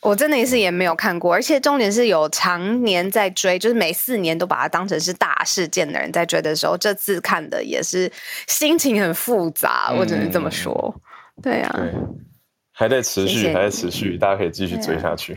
[0.00, 8.10] 我真的也是也没有看过，而且重点是有常年在追，就是每四年都把它当成是大事件的人在追的时候，这次看的也是
[8.46, 10.72] 心情很复杂，我只能这么说。
[11.36, 11.92] 嗯、对啊对，
[12.72, 15.36] 还在持续，谢谢还在持续，大家可以继续追下去。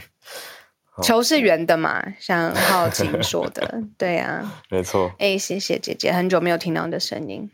[0.93, 5.11] 啊、球是圆的嘛，像浩晴说的， 对啊，没错。
[5.19, 7.49] 哎，谢谢姐姐，很久没有听到你的声音。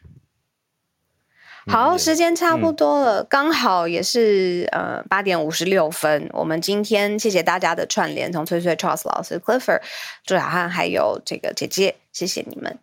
[1.68, 6.30] 好，时间差不多了，刚、嗯、好也是呃八点五十六分。
[6.34, 9.82] 我们今天谢谢大家的串联，从翠翠、Charles 老师、Clifford、
[10.26, 12.80] 朱小汉还有这个姐姐，谢谢你们。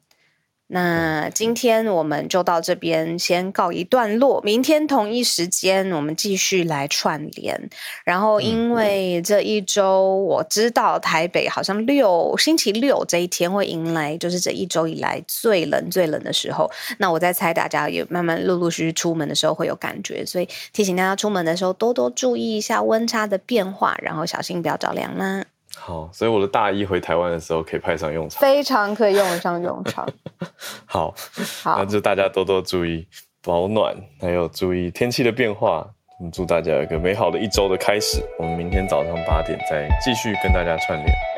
[0.66, 7.68] 那今天我们就到这边先告一段落，明天同一时间我们继续来串联。
[8.04, 16.70] 然后因为这一周我知道台北好像六星期六这一天会迎来就是这一周以来最冷最冷的时候。
[16.98, 25.44] 那我在猜大家也慢慢陆陆续续出门的时候会有感觉，所以提醒大家出门的时候多多注意一下温差的变化，然后小心不要着凉啦。
[25.86, 30.08] 好，所以我的大衣回台湾的时候可以派上用场，非常可以用得上用场。
[30.86, 31.14] 好，
[31.62, 33.06] 好，那就大家多多注意
[33.42, 35.86] 保暖，还有注意天气的变化。
[36.18, 38.22] 我们祝大家有一个美好的一周的开始。
[38.38, 41.33] 我们明天早上八点再继续跟大家串联。